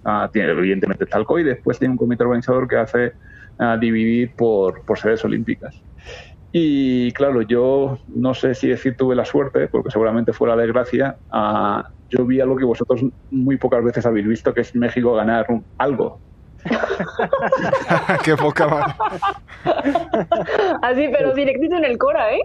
ah, 0.05 0.29
tiene 0.33 0.51
evidentemente 0.51 1.07
Talco 1.07 1.39
y 1.39 1.45
después 1.45 1.79
tiene 1.79 1.93
un 1.93 1.99
comité 1.99 2.25
organizador 2.25 2.67
que 2.67 2.77
hace 2.77 3.13
a 3.59 3.77
dividir 3.77 4.35
por, 4.35 4.85
por 4.85 4.99
sedes 4.99 5.25
olímpicas. 5.25 5.83
Y 6.53 7.13
claro, 7.13 7.43
yo 7.43 7.99
no 8.09 8.35
sé 8.35 8.55
si 8.55 8.69
decir 8.69 8.97
tuve 8.97 9.15
la 9.15 9.25
suerte, 9.25 9.69
porque 9.69 9.91
seguramente 9.91 10.33
fue 10.33 10.49
la 10.49 10.57
desgracia, 10.57 11.17
yo 12.09 12.27
vi 12.27 12.41
algo 12.41 12.57
que 12.57 12.65
vosotros 12.65 13.03
muy 13.31 13.57
pocas 13.57 13.85
veces 13.85 14.05
habéis 14.05 14.27
visto, 14.27 14.53
que 14.53 14.63
es 14.63 14.75
México 14.75 15.15
ganar 15.15 15.47
algo. 15.79 16.19
Qué 18.25 18.37
poca 18.37 18.67
más. 18.67 18.97
Así, 20.83 21.09
pero 21.09 21.33
directito 21.33 21.77
en 21.77 21.85
el 21.85 21.97
Cora, 21.97 22.33
¿eh? 22.33 22.43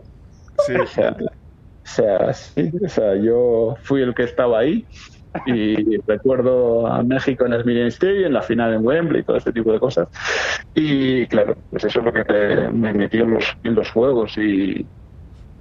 Sí. 0.65 0.75
O 0.75 0.87
sea, 0.87 1.15
o 1.19 1.87
sea, 1.87 2.33
sí, 2.33 2.71
o 2.83 2.89
sea, 2.89 3.15
yo 3.15 3.75
fui 3.81 4.01
el 4.01 4.13
que 4.15 4.23
estaba 4.23 4.59
ahí 4.59 4.85
y 5.45 5.98
recuerdo 6.08 6.88
a 6.88 7.04
México 7.04 7.45
en 7.45 7.54
el 7.54 7.65
Millennium 7.65 7.88
Stadium, 7.89 8.26
en 8.28 8.34
la 8.34 8.41
final 8.41 8.74
en 8.74 8.86
Wembley, 8.86 9.24
todo 9.24 9.38
este 9.38 9.52
tipo 9.52 9.71
de 9.71 9.80
cosas. 9.80 10.08
Y 10.74 11.26
claro, 11.28 11.56
pues 11.69 11.86
eso 11.86 12.00
es 12.00 12.06
lo 12.06 12.13
que 12.13 12.69
me 12.71 12.93
metió 12.93 13.24
en 13.24 13.32
los, 13.32 13.58
en 13.63 13.76
los 13.76 13.89
juegos 13.91 14.38
y, 14.38 14.86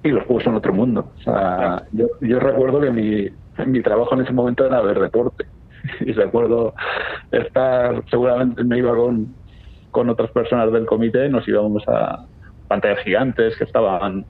y 0.03 0.09
los 0.09 0.25
juegos 0.25 0.45
son 0.45 0.57
otro 0.57 0.73
mundo. 0.73 1.13
O 1.19 1.23
sea, 1.23 1.83
yo, 1.93 2.07
yo 2.21 2.39
recuerdo 2.39 2.81
que 2.81 2.91
mi, 2.91 3.29
mi 3.67 3.83
trabajo 3.83 4.15
en 4.15 4.23
ese 4.23 4.33
momento 4.33 4.67
era 4.67 4.81
ver 4.81 5.01
deporte. 5.01 5.47
Y 6.01 6.13
recuerdo 6.13 6.75
estar, 7.31 8.03
seguramente 8.11 8.65
me 8.65 8.79
iba 8.79 8.97
con, 8.97 9.35
con 9.91 10.09
otras 10.09 10.31
personas 10.31 10.73
del 10.73 10.87
comité, 10.87 11.29
nos 11.29 11.47
íbamos 11.47 11.83
a 11.89 12.27
pantallas 12.69 13.01
gigantes 13.01 13.57
que 13.57 13.65
estaban 13.65 14.25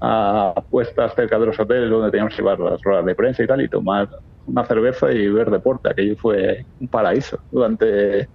a 0.00 0.54
puestas 0.70 1.14
cerca 1.14 1.38
de 1.38 1.46
los 1.46 1.58
hoteles 1.58 1.90
donde 1.90 2.10
teníamos 2.10 2.34
que 2.34 2.42
llevar 2.42 2.60
las 2.60 2.80
ruedas 2.82 3.04
de 3.04 3.14
prensa 3.14 3.42
y 3.42 3.46
tal 3.46 3.60
y 3.62 3.68
tomar 3.68 4.08
una 4.48 4.64
cerveza 4.64 5.12
y 5.12 5.28
ver 5.28 5.50
deporte. 5.50 5.90
Aquello 5.90 6.16
fue 6.16 6.64
un 6.80 6.88
paraíso 6.88 7.38
durante 7.50 8.28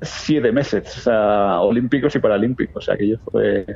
siete 0.00 0.52
meses, 0.52 0.96
o 0.96 1.00
sea, 1.00 1.60
olímpicos 1.60 2.14
y 2.14 2.18
paralímpicos. 2.18 2.76
O 2.76 2.80
sea, 2.80 2.94
aquello 2.94 3.18
fue, 3.30 3.66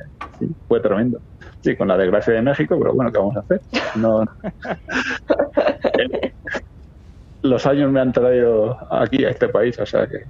fue 0.68 0.80
tremendo. 0.80 1.20
Sí, 1.60 1.76
con 1.76 1.88
la 1.88 1.96
desgracia 1.96 2.34
de 2.34 2.42
México, 2.42 2.76
pero 2.78 2.94
bueno, 2.94 3.12
¿qué 3.12 3.18
vamos 3.18 3.36
a 3.36 3.40
hacer? 3.40 3.60
No, 3.94 4.24
los 7.42 7.66
años 7.66 7.92
me 7.92 8.00
han 8.00 8.12
traído 8.12 8.76
aquí 8.92 9.24
a 9.24 9.30
este 9.30 9.48
país, 9.48 9.78
o 9.78 9.86
sea 9.86 10.06
que 10.06 10.24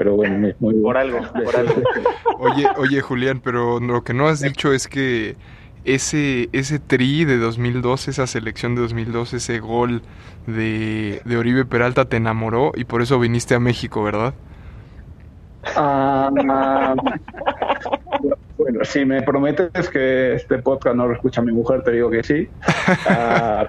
pero 0.00 0.16
bueno, 0.16 0.50
muy 0.60 0.74
por 0.76 0.96
algo, 0.96 1.18
por 1.44 1.54
algo. 1.54 1.74
Oye, 2.38 2.66
oye 2.78 3.02
Julián, 3.02 3.42
pero 3.44 3.80
lo 3.80 4.02
que 4.02 4.14
no 4.14 4.28
has 4.28 4.40
dicho 4.40 4.72
es 4.72 4.88
que 4.88 5.36
ese, 5.84 6.48
ese 6.52 6.78
tri 6.78 7.24
de 7.24 7.38
2012, 7.38 8.10
esa 8.10 8.26
selección 8.26 8.74
de 8.74 8.82
2012, 8.82 9.36
ese 9.36 9.58
gol 9.60 10.02
de, 10.46 11.22
de 11.24 11.36
Oribe 11.36 11.64
Peralta 11.64 12.04
te 12.06 12.16
enamoró 12.16 12.72
y 12.74 12.84
por 12.84 13.02
eso 13.02 13.18
viniste 13.18 13.54
a 13.54 13.60
México, 13.60 14.02
¿verdad? 14.02 14.34
Ah, 15.76 16.30
bueno, 18.58 18.84
si 18.84 19.04
me 19.04 19.22
prometes 19.22 19.88
que 19.90 20.34
este 20.34 20.58
podcast 20.58 20.96
no 20.96 21.06
lo 21.06 21.14
escucha 21.14 21.42
mi 21.42 21.52
mujer, 21.52 21.82
te 21.82 21.92
digo 21.92 22.10
que 22.10 22.22
sí. 22.22 22.48
Ah, 23.06 23.68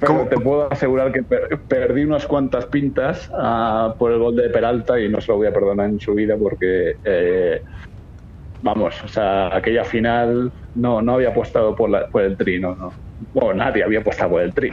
pero, 0.00 0.26
te 0.28 0.38
puedo 0.38 0.72
asegurar 0.72 1.12
que 1.12 1.22
perdí 1.22 2.04
unas 2.04 2.26
cuantas 2.26 2.66
pintas 2.66 3.30
ah, 3.34 3.94
por 3.98 4.12
el 4.12 4.18
gol 4.18 4.36
de 4.36 4.48
Peralta 4.48 5.00
y 5.00 5.08
no 5.08 5.20
se 5.20 5.28
lo 5.28 5.38
voy 5.38 5.46
a 5.46 5.52
perdonar 5.52 5.88
en 5.88 6.00
su 6.00 6.14
vida 6.14 6.36
porque, 6.36 6.96
eh, 7.04 7.62
vamos, 8.66 9.02
o 9.02 9.08
sea, 9.08 9.56
aquella 9.56 9.84
final 9.84 10.52
no, 10.74 11.00
no 11.00 11.14
había 11.14 11.30
apostado 11.30 11.74
por, 11.74 11.88
la, 11.88 12.08
por 12.08 12.22
el 12.22 12.36
trino, 12.36 12.74
no 12.74 12.92
bueno, 13.32 13.54
nadie 13.54 13.82
había 13.82 14.00
apostado 14.00 14.30
por 14.30 14.42
el 14.42 14.52
tri. 14.52 14.70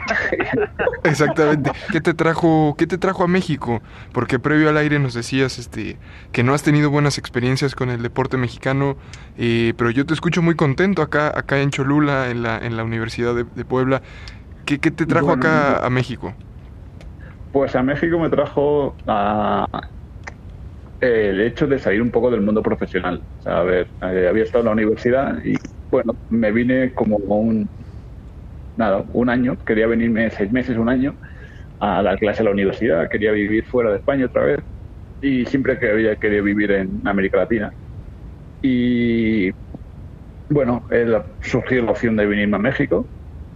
Exactamente. 1.04 1.72
¿Qué 1.92 2.02
te 2.02 2.14
trajo, 2.14 2.76
qué 2.78 2.88
te 2.88 2.98
trajo 2.98 3.24
a 3.24 3.28
México? 3.28 3.82
Porque 4.12 4.40
previo 4.40 4.70
al 4.70 4.78
aire 4.78 5.00
nos 5.00 5.14
decías 5.14 5.60
este, 5.60 5.98
que 6.32 6.44
no 6.44 6.54
has 6.54 6.64
tenido 6.64 6.90
buenas 6.90 7.18
experiencias 7.18 7.76
con 7.76 7.90
el 7.90 8.02
deporte 8.02 8.38
mexicano, 8.38 8.98
eh, 9.38 9.74
pero 9.78 9.92
yo 9.92 10.06
te 10.06 10.14
escucho 10.14 10.42
muy 10.42 10.56
contento 10.56 11.02
acá, 11.02 11.28
acá 11.28 11.60
en 11.60 11.70
Cholula, 11.70 12.30
en 12.30 12.44
la, 12.44 12.58
en 12.58 12.76
la 12.76 12.84
Universidad 12.84 13.34
de, 13.34 13.66
Puebla. 13.66 14.02
¿Qué, 14.66 14.80
¿Qué, 14.80 14.92
te 14.92 15.06
trajo 15.06 15.32
acá 15.32 15.86
a 15.86 15.90
México? 15.90 16.34
Pues 17.54 17.76
a 17.76 17.84
México 17.84 18.20
me 18.20 18.30
trajo 18.30 18.96
a, 19.08 19.68
el 21.04 21.42
hecho 21.42 21.68
de 21.68 21.80
salir 21.80 22.02
un 22.02 22.12
poco 22.12 22.32
del 22.32 22.42
mundo 22.42 22.62
profesional. 22.64 23.24
a 23.46 23.64
ver, 23.64 23.88
eh, 24.02 24.28
había 24.30 24.44
estado 24.44 24.62
en 24.62 24.66
la 24.68 24.72
universidad 24.72 25.44
y 25.44 25.56
bueno, 25.92 26.18
me 26.30 26.52
vine 26.52 26.94
como 26.94 27.18
un, 27.18 27.70
nada, 28.76 29.04
un 29.10 29.30
año, 29.30 29.58
quería 29.66 29.88
venirme 29.88 30.30
seis 30.32 30.52
meses, 30.52 30.78
un 30.78 30.90
año, 30.90 31.18
a 31.80 32.02
dar 32.04 32.18
clase 32.20 32.42
a 32.42 32.46
la 32.46 32.52
universidad, 32.52 33.10
quería 33.10 33.32
vivir 33.32 33.66
fuera 33.66 33.92
de 33.92 33.98
España 33.98 34.26
otra 34.28 34.44
vez 34.44 34.60
y 35.22 35.46
siempre 35.46 35.80
que 35.80 35.92
había 35.92 36.16
querido 36.18 36.44
vivir 36.44 36.72
en 36.72 37.02
América 37.06 37.38
Latina. 37.40 37.72
Y 38.62 39.52
bueno, 40.50 40.86
surgió 41.42 41.84
la 41.84 41.92
opción 41.92 42.16
de 42.16 42.26
venirme 42.26 42.58
a 42.58 42.60
México 42.60 43.10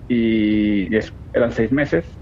y 0.07 0.89
eran 1.33 1.51
seis 1.51 1.71
meses. 1.71 2.19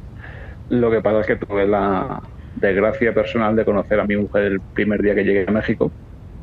Lo 0.69 0.91
que 0.91 1.01
pasa 1.01 1.21
es 1.21 1.27
que 1.27 1.35
tuve 1.38 1.67
la 1.67 2.21
desgracia 2.56 3.13
personal 3.13 3.56
de 3.56 3.65
conocer 3.65 4.00
a 4.00 4.06
mi 4.06 4.15
mujer 4.15 4.44
el 4.44 4.62
primer 4.62 5.02
día 5.02 5.15
que 5.15 5.24
llegué 5.24 5.46
a 5.48 5.52
México 5.52 5.91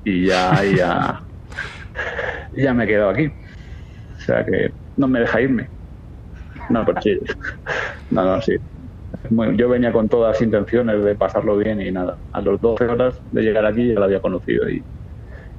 y 0.04 0.26
ya, 0.26 0.62
ya, 0.64 1.22
ya 2.54 2.74
me 2.74 2.84
he 2.84 2.86
quedado 2.86 3.10
aquí. 3.10 3.30
O 4.16 4.20
sea 4.20 4.44
que 4.44 4.72
no 4.96 5.08
me 5.08 5.20
deja 5.20 5.40
irme. 5.40 5.68
No, 6.70 6.84
pero 6.84 7.00
sí. 7.02 7.18
No, 8.10 8.24
no, 8.24 8.40
sí. 8.40 8.56
yo 9.56 9.68
venía 9.68 9.92
con 9.92 10.08
todas 10.08 10.34
las 10.34 10.42
intenciones 10.42 11.02
de 11.04 11.14
pasarlo 11.14 11.56
bien 11.56 11.80
y 11.80 11.90
nada. 11.90 12.16
A 12.32 12.40
los 12.40 12.60
12 12.60 12.84
horas 12.86 13.20
de 13.30 13.42
llegar 13.42 13.66
aquí 13.66 13.88
ya 13.88 13.98
la 13.98 14.06
había 14.06 14.20
conocido 14.20 14.68
y, 14.68 14.82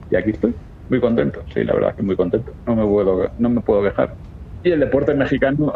y 0.09 0.15
aquí 0.15 0.31
estoy. 0.31 0.55
Muy 0.89 0.99
contento, 0.99 1.43
sí, 1.53 1.63
la 1.63 1.73
verdad 1.73 1.91
es 1.91 1.95
que 1.95 2.03
muy 2.03 2.15
contento. 2.15 2.51
No 2.67 2.75
me 2.75 2.85
puedo, 2.85 3.31
no 3.37 3.49
me 3.49 3.61
puedo 3.61 3.83
quejar. 3.83 4.15
Y 4.63 4.71
el 4.71 4.79
deporte 4.79 5.13
mexicano, 5.13 5.73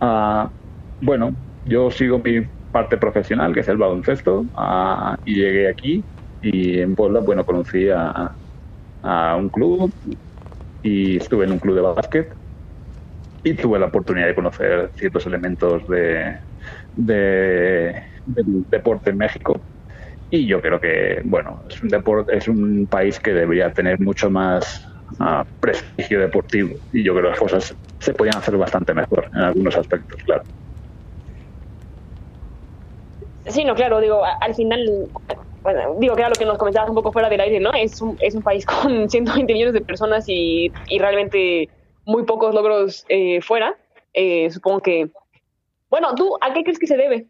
uh, 0.00 0.48
bueno, 1.00 1.34
yo 1.64 1.90
sigo 1.90 2.18
mi 2.18 2.46
parte 2.72 2.96
profesional, 2.96 3.54
que 3.54 3.60
es 3.60 3.68
el 3.68 3.76
baloncesto, 3.76 4.40
uh, 4.40 5.14
y 5.24 5.34
llegué 5.36 5.68
aquí 5.68 6.02
y 6.42 6.80
en 6.80 6.96
Puebla, 6.96 7.20
bueno, 7.20 7.46
conocí 7.46 7.88
a, 7.88 8.34
un 9.36 9.48
club 9.48 9.92
y 10.82 11.16
estuve 11.16 11.44
en 11.44 11.52
un 11.52 11.58
club 11.58 11.74
de 11.74 11.80
básquet 11.80 12.32
y 13.42 13.54
tuve 13.54 13.78
la 13.78 13.86
oportunidad 13.86 14.26
de 14.26 14.34
conocer 14.34 14.90
ciertos 14.94 15.26
elementos 15.26 15.86
de, 15.88 16.36
del 16.96 18.64
deporte 18.70 19.10
en 19.10 19.18
México. 19.18 19.60
Y 20.30 20.46
yo 20.46 20.60
creo 20.60 20.80
que, 20.80 21.20
bueno, 21.24 21.62
es 21.68 21.82
un, 21.82 21.88
deporte, 21.88 22.36
es 22.36 22.48
un 22.48 22.86
país 22.88 23.18
que 23.18 23.32
debería 23.32 23.72
tener 23.72 24.00
mucho 24.00 24.30
más 24.30 24.88
ah, 25.18 25.44
prestigio 25.60 26.20
deportivo. 26.20 26.76
Y 26.92 27.02
yo 27.02 27.12
creo 27.12 27.24
que 27.24 27.30
las 27.30 27.38
cosas 27.38 27.76
se 27.98 28.14
podían 28.14 28.36
hacer 28.36 28.56
bastante 28.56 28.94
mejor 28.94 29.28
en 29.34 29.40
algunos 29.40 29.76
aspectos, 29.76 30.22
claro. 30.22 30.44
Sí, 33.46 33.64
no, 33.64 33.74
claro, 33.74 34.00
digo, 34.00 34.22
al 34.24 34.54
final, 34.54 35.08
digo 35.98 36.14
que 36.14 36.20
era 36.20 36.28
lo 36.28 36.34
que 36.34 36.44
nos 36.44 36.58
comentabas 36.58 36.88
un 36.88 36.94
poco 36.94 37.12
fuera 37.12 37.28
del 37.28 37.40
aire, 37.40 37.60
¿no? 37.60 37.72
Es 37.72 38.00
un, 38.00 38.16
es 38.20 38.34
un 38.34 38.42
país 38.42 38.64
con 38.82 39.08
120 39.08 39.52
millones 39.52 39.74
de 39.74 39.80
personas 39.80 40.24
y, 40.28 40.70
y 40.88 40.98
realmente 40.98 41.68
muy 42.04 42.24
pocos 42.24 42.54
logros 42.54 43.04
eh, 43.08 43.40
fuera. 43.42 43.74
Eh, 44.14 44.50
supongo 44.50 44.80
que... 44.80 45.10
Bueno, 45.90 46.14
¿tú 46.14 46.36
a 46.40 46.52
qué 46.52 46.62
crees 46.62 46.78
que 46.78 46.86
se 46.86 46.96
debe? 46.96 47.26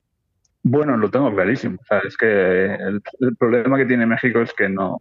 Bueno, 0.62 0.96
lo 0.96 1.10
tengo 1.10 1.32
clarísimo. 1.32 1.78
O 1.80 1.84
sea, 1.84 1.98
es 2.06 2.16
que 2.16 2.74
el, 2.74 3.02
problema 3.36 3.76
que 3.76 3.86
tiene 3.86 4.06
México 4.06 4.40
es 4.40 4.52
que 4.52 4.68
no, 4.68 5.00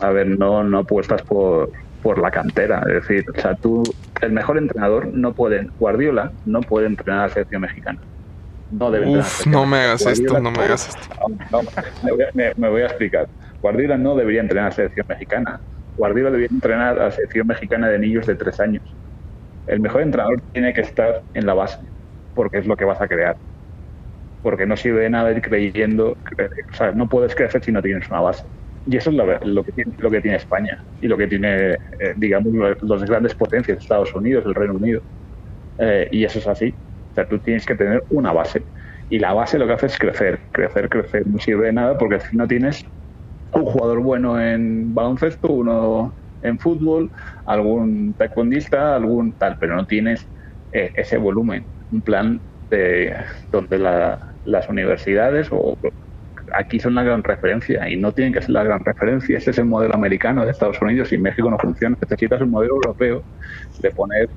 a 0.00 0.10
ver, 0.10 0.26
no, 0.26 0.62
no 0.62 0.78
apuestas 0.80 1.22
por, 1.22 1.70
por 2.02 2.18
la 2.18 2.30
cantera. 2.30 2.82
Es 2.88 3.06
decir, 3.06 3.24
o 3.34 3.40
sea, 3.40 3.54
tú, 3.54 3.82
el 4.20 4.32
mejor 4.32 4.58
entrenador 4.58 5.08
no 5.14 5.32
puede, 5.32 5.68
Guardiola 5.78 6.32
no 6.44 6.60
puede 6.60 6.86
entrenar 6.86 7.20
a 7.20 7.26
la 7.28 7.32
selección 7.32 7.62
mexicana. 7.62 8.00
No 8.70 8.90
debe 8.90 9.18
Uf, 9.18 9.46
no 9.46 9.66
me 9.66 9.78
hagas 9.78 10.06
esto, 10.06 10.38
no 10.40 10.50
me 10.50 10.62
hagas 10.62 10.88
esto. 10.88 11.16
me, 12.34 12.68
voy 12.68 12.82
a, 12.82 12.86
explicar. 12.86 13.28
Guardiola 13.60 13.98
no 13.98 14.14
debería 14.14 14.40
entrenar 14.40 14.66
a 14.66 14.68
la 14.68 14.74
selección 14.74 15.06
mexicana. 15.08 15.60
Guardiola 15.96 16.30
debía 16.30 16.48
entrenar 16.50 16.98
a 16.98 17.04
la 17.04 17.10
selección 17.10 17.46
mexicana 17.46 17.88
de 17.88 17.98
niños 17.98 18.26
de 18.26 18.36
tres 18.36 18.60
años. 18.60 18.82
El 19.66 19.80
mejor 19.80 20.02
entrenador 20.02 20.40
tiene 20.52 20.72
que 20.72 20.82
estar 20.82 21.22
en 21.34 21.46
la 21.46 21.54
base, 21.54 21.78
porque 22.34 22.58
es 22.58 22.66
lo 22.66 22.76
que 22.76 22.84
vas 22.84 23.00
a 23.00 23.08
crear. 23.08 23.36
Porque 24.42 24.66
no 24.66 24.76
sirve 24.76 25.02
de 25.02 25.10
nada 25.10 25.32
ir 25.32 25.42
creyendo, 25.42 26.16
o 26.72 26.74
sea, 26.74 26.92
no 26.92 27.08
puedes 27.08 27.34
crecer 27.34 27.62
si 27.62 27.72
no 27.72 27.82
tienes 27.82 28.08
una 28.08 28.20
base. 28.20 28.44
Y 28.86 28.96
eso 28.96 29.10
es 29.10 29.16
lo, 29.16 29.64
que, 29.64 29.72
tiene, 29.72 29.92
lo 29.98 30.10
que 30.10 30.20
tiene 30.20 30.36
España 30.38 30.82
y 31.02 31.06
lo 31.06 31.16
que 31.16 31.26
tiene, 31.26 31.72
eh, 31.72 31.78
digamos, 32.16 32.52
las 32.82 33.04
grandes 33.04 33.34
potencias, 33.34 33.78
Estados 33.78 34.14
Unidos, 34.14 34.44
el 34.46 34.54
Reino 34.54 34.74
Unido. 34.74 35.02
Eh, 35.78 36.08
y 36.10 36.24
eso 36.24 36.38
es 36.38 36.46
así. 36.46 36.74
Sea, 37.20 37.28
tú 37.28 37.38
tienes 37.40 37.66
que 37.66 37.74
tener 37.74 38.04
una 38.10 38.32
base. 38.32 38.66
Y 39.08 39.18
la 39.18 39.32
base 39.32 39.58
lo 39.58 39.66
que 39.66 39.72
hace 39.74 39.86
es 39.86 39.98
crecer, 39.98 40.40
crecer, 40.52 40.88
crecer. 40.88 41.26
No 41.26 41.38
sirve 41.38 41.66
de 41.66 41.72
nada 41.72 41.98
porque 41.98 42.20
si 42.20 42.36
no 42.36 42.46
tienes 42.46 42.84
un 43.52 43.64
jugador 43.64 44.00
bueno 44.00 44.40
en 44.40 44.94
baloncesto, 44.94 45.48
uno 45.52 46.14
en 46.42 46.58
fútbol, 46.58 47.10
algún 47.44 48.14
taekwondista, 48.14 48.94
algún 48.96 49.34
tal, 49.34 49.56
pero 49.60 49.76
no 49.76 49.86
tienes 49.86 50.28
eh, 50.72 50.92
ese 50.94 51.18
volumen, 51.18 51.68
un 51.90 52.02
plan 52.02 52.40
de 52.70 53.14
donde 53.50 53.78
las 54.44 54.68
universidades 54.68 55.48
o 55.50 55.76
aquí 56.54 56.78
son 56.80 56.94
la 56.94 57.02
gran 57.02 57.22
referencia 57.22 57.88
y 57.88 57.96
no 57.96 58.12
tienen 58.12 58.32
que 58.32 58.42
ser 58.42 58.50
la 58.50 58.64
gran 58.64 58.80
referencia. 58.84 59.38
Ese 59.38 59.50
es 59.50 59.58
el 59.58 59.66
modelo 59.66 59.94
americano 59.94 60.44
de 60.44 60.52
Estados 60.52 60.80
Unidos 60.80 61.12
y 61.12 61.18
México 61.18 61.50
no 61.50 61.58
funciona. 61.58 61.96
Necesitas 62.00 62.40
un 62.42 62.50
modelo 62.50 62.74
europeo 62.74 63.24
de 63.78 63.90
poner 63.90 64.30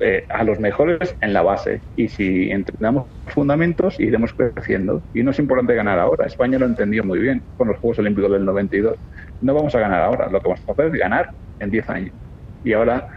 eh, 0.00 0.24
a 0.28 0.44
los 0.44 0.60
mejores 0.60 1.14
en 1.20 1.32
la 1.32 1.42
base. 1.42 1.80
Y 1.96 2.08
si 2.08 2.50
entrenamos 2.50 3.06
fundamentos, 3.26 3.98
iremos 3.98 4.32
creciendo. 4.32 5.02
Y 5.14 5.22
no 5.22 5.30
es 5.32 5.38
importante 5.38 5.74
ganar 5.74 5.98
ahora. 5.98 6.26
España 6.26 6.58
lo 6.58 6.66
entendió 6.66 7.04
muy 7.04 7.18
bien 7.18 7.42
con 7.56 7.68
los 7.68 7.78
Juegos 7.78 7.98
Olímpicos 7.98 8.30
del 8.30 8.44
92. 8.44 8.96
No 9.42 9.54
vamos 9.54 9.74
a 9.74 9.80
ganar 9.80 10.02
ahora. 10.02 10.28
Lo 10.28 10.40
que 10.40 10.48
vamos 10.48 10.64
a 10.68 10.72
hacer 10.72 10.86
es 10.86 10.92
ganar 10.92 11.30
en 11.60 11.70
10 11.70 11.90
años. 11.90 12.12
Y 12.64 12.72
ahora 12.72 13.08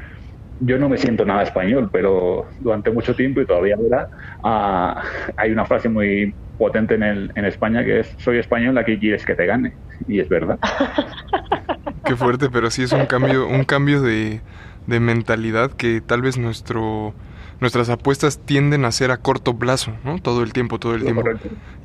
yo 0.60 0.78
no 0.78 0.90
me 0.90 0.98
siento 0.98 1.26
nada 1.26 1.44
español, 1.44 1.90
pero 1.92 2.46
durante 2.60 2.92
mucho 2.92 3.16
tiempo 3.16 3.42
y 3.42 3.46
todavía 3.46 3.76
ahora 3.76 4.10
ah, 4.44 5.04
hay 5.36 5.52
una 5.52 5.66
frase 5.66 5.90
muy 5.90 6.34
potente 6.58 6.94
en, 6.94 7.04
el, 7.04 7.32
en 7.36 7.46
España 7.46 7.84
que 7.84 8.02
es 8.02 8.16
soy 8.18 8.38
español, 8.38 8.78
aquí 8.78 8.98
quieres 8.98 9.26
que 9.26 9.36
te 9.36 9.46
gane. 9.46 9.74
Y 10.08 10.20
es 10.20 10.30
verdad. 10.30 10.60
Qué 12.06 12.16
fuerte, 12.16 12.50
pero 12.52 12.70
sí 12.70 12.84
es 12.84 12.92
un 12.92 13.06
cambio, 13.06 13.48
un 13.48 13.64
cambio 13.64 14.02
de, 14.02 14.42
de 14.88 15.00
mentalidad 15.00 15.72
que 15.72 16.02
tal 16.02 16.22
vez 16.22 16.38
nuestro 16.38 17.14
nuestras 17.62 17.90
apuestas 17.90 18.40
tienden 18.40 18.86
a 18.86 18.92
ser 18.92 19.12
a 19.12 19.18
corto 19.18 19.56
plazo, 19.56 19.92
¿no? 20.04 20.18
Todo 20.20 20.42
el 20.42 20.52
tiempo, 20.52 20.80
todo 20.80 20.96
el 20.96 21.04
tiempo. 21.04 21.24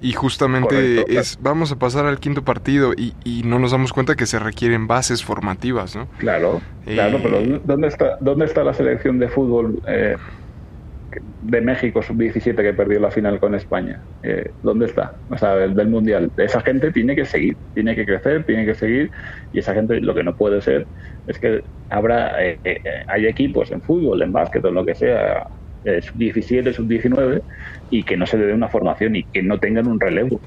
Y 0.00 0.14
justamente 0.14 1.18
es, 1.18 1.38
vamos 1.42 1.70
a 1.70 1.78
pasar 1.78 2.06
al 2.06 2.18
quinto 2.18 2.42
partido 2.42 2.94
y, 2.96 3.12
y, 3.24 3.42
no 3.42 3.58
nos 3.58 3.72
damos 3.72 3.92
cuenta 3.92 4.16
que 4.16 4.24
se 4.24 4.38
requieren 4.38 4.86
bases 4.86 5.22
formativas, 5.22 5.94
¿no? 5.94 6.08
Claro, 6.16 6.62
claro, 6.86 7.20
pero 7.22 7.36
eh, 7.36 7.60
¿dónde 7.62 7.88
está, 7.88 8.16
dónde 8.20 8.46
está 8.46 8.64
la 8.64 8.72
selección 8.72 9.18
de 9.18 9.28
fútbol 9.28 9.82
eh, 9.86 10.16
de 11.42 11.60
México 11.60 12.02
sub-17 12.02 12.54
que 12.56 12.72
perdió 12.72 13.00
la 13.00 13.10
final 13.10 13.38
con 13.38 13.54
España. 13.54 14.00
Eh, 14.22 14.50
¿Dónde 14.62 14.86
está? 14.86 15.14
O 15.30 15.38
sea, 15.38 15.56
del, 15.56 15.74
del, 15.74 15.88
Mundial. 15.88 16.30
Esa 16.36 16.60
gente 16.60 16.90
tiene 16.92 17.14
que 17.14 17.24
seguir, 17.24 17.56
tiene 17.74 17.94
que 17.94 18.04
crecer, 18.04 18.44
tiene 18.44 18.64
que 18.64 18.74
seguir 18.74 19.10
y 19.52 19.58
esa 19.58 19.74
gente 19.74 20.00
lo 20.00 20.14
que 20.14 20.22
no 20.22 20.36
puede 20.36 20.60
ser 20.60 20.86
es 21.26 21.38
que 21.38 21.62
habrá, 21.90 22.44
eh, 22.44 22.58
eh, 22.64 22.80
hay 23.06 23.26
equipos 23.26 23.70
en 23.70 23.80
fútbol, 23.80 24.22
en 24.22 24.32
básquet 24.32 24.64
o 24.64 24.68
en 24.68 24.74
lo 24.74 24.84
que 24.84 24.94
sea, 24.94 25.46
sub-17, 25.84 26.72
sub-19 26.72 27.42
y 27.90 28.02
que 28.02 28.16
no 28.16 28.26
se 28.26 28.38
le 28.38 28.46
dé 28.46 28.52
una 28.52 28.68
formación 28.68 29.14
y 29.14 29.22
que 29.22 29.42
no 29.42 29.58
tengan 29.58 29.86
un 29.86 30.00
relevo. 30.00 30.40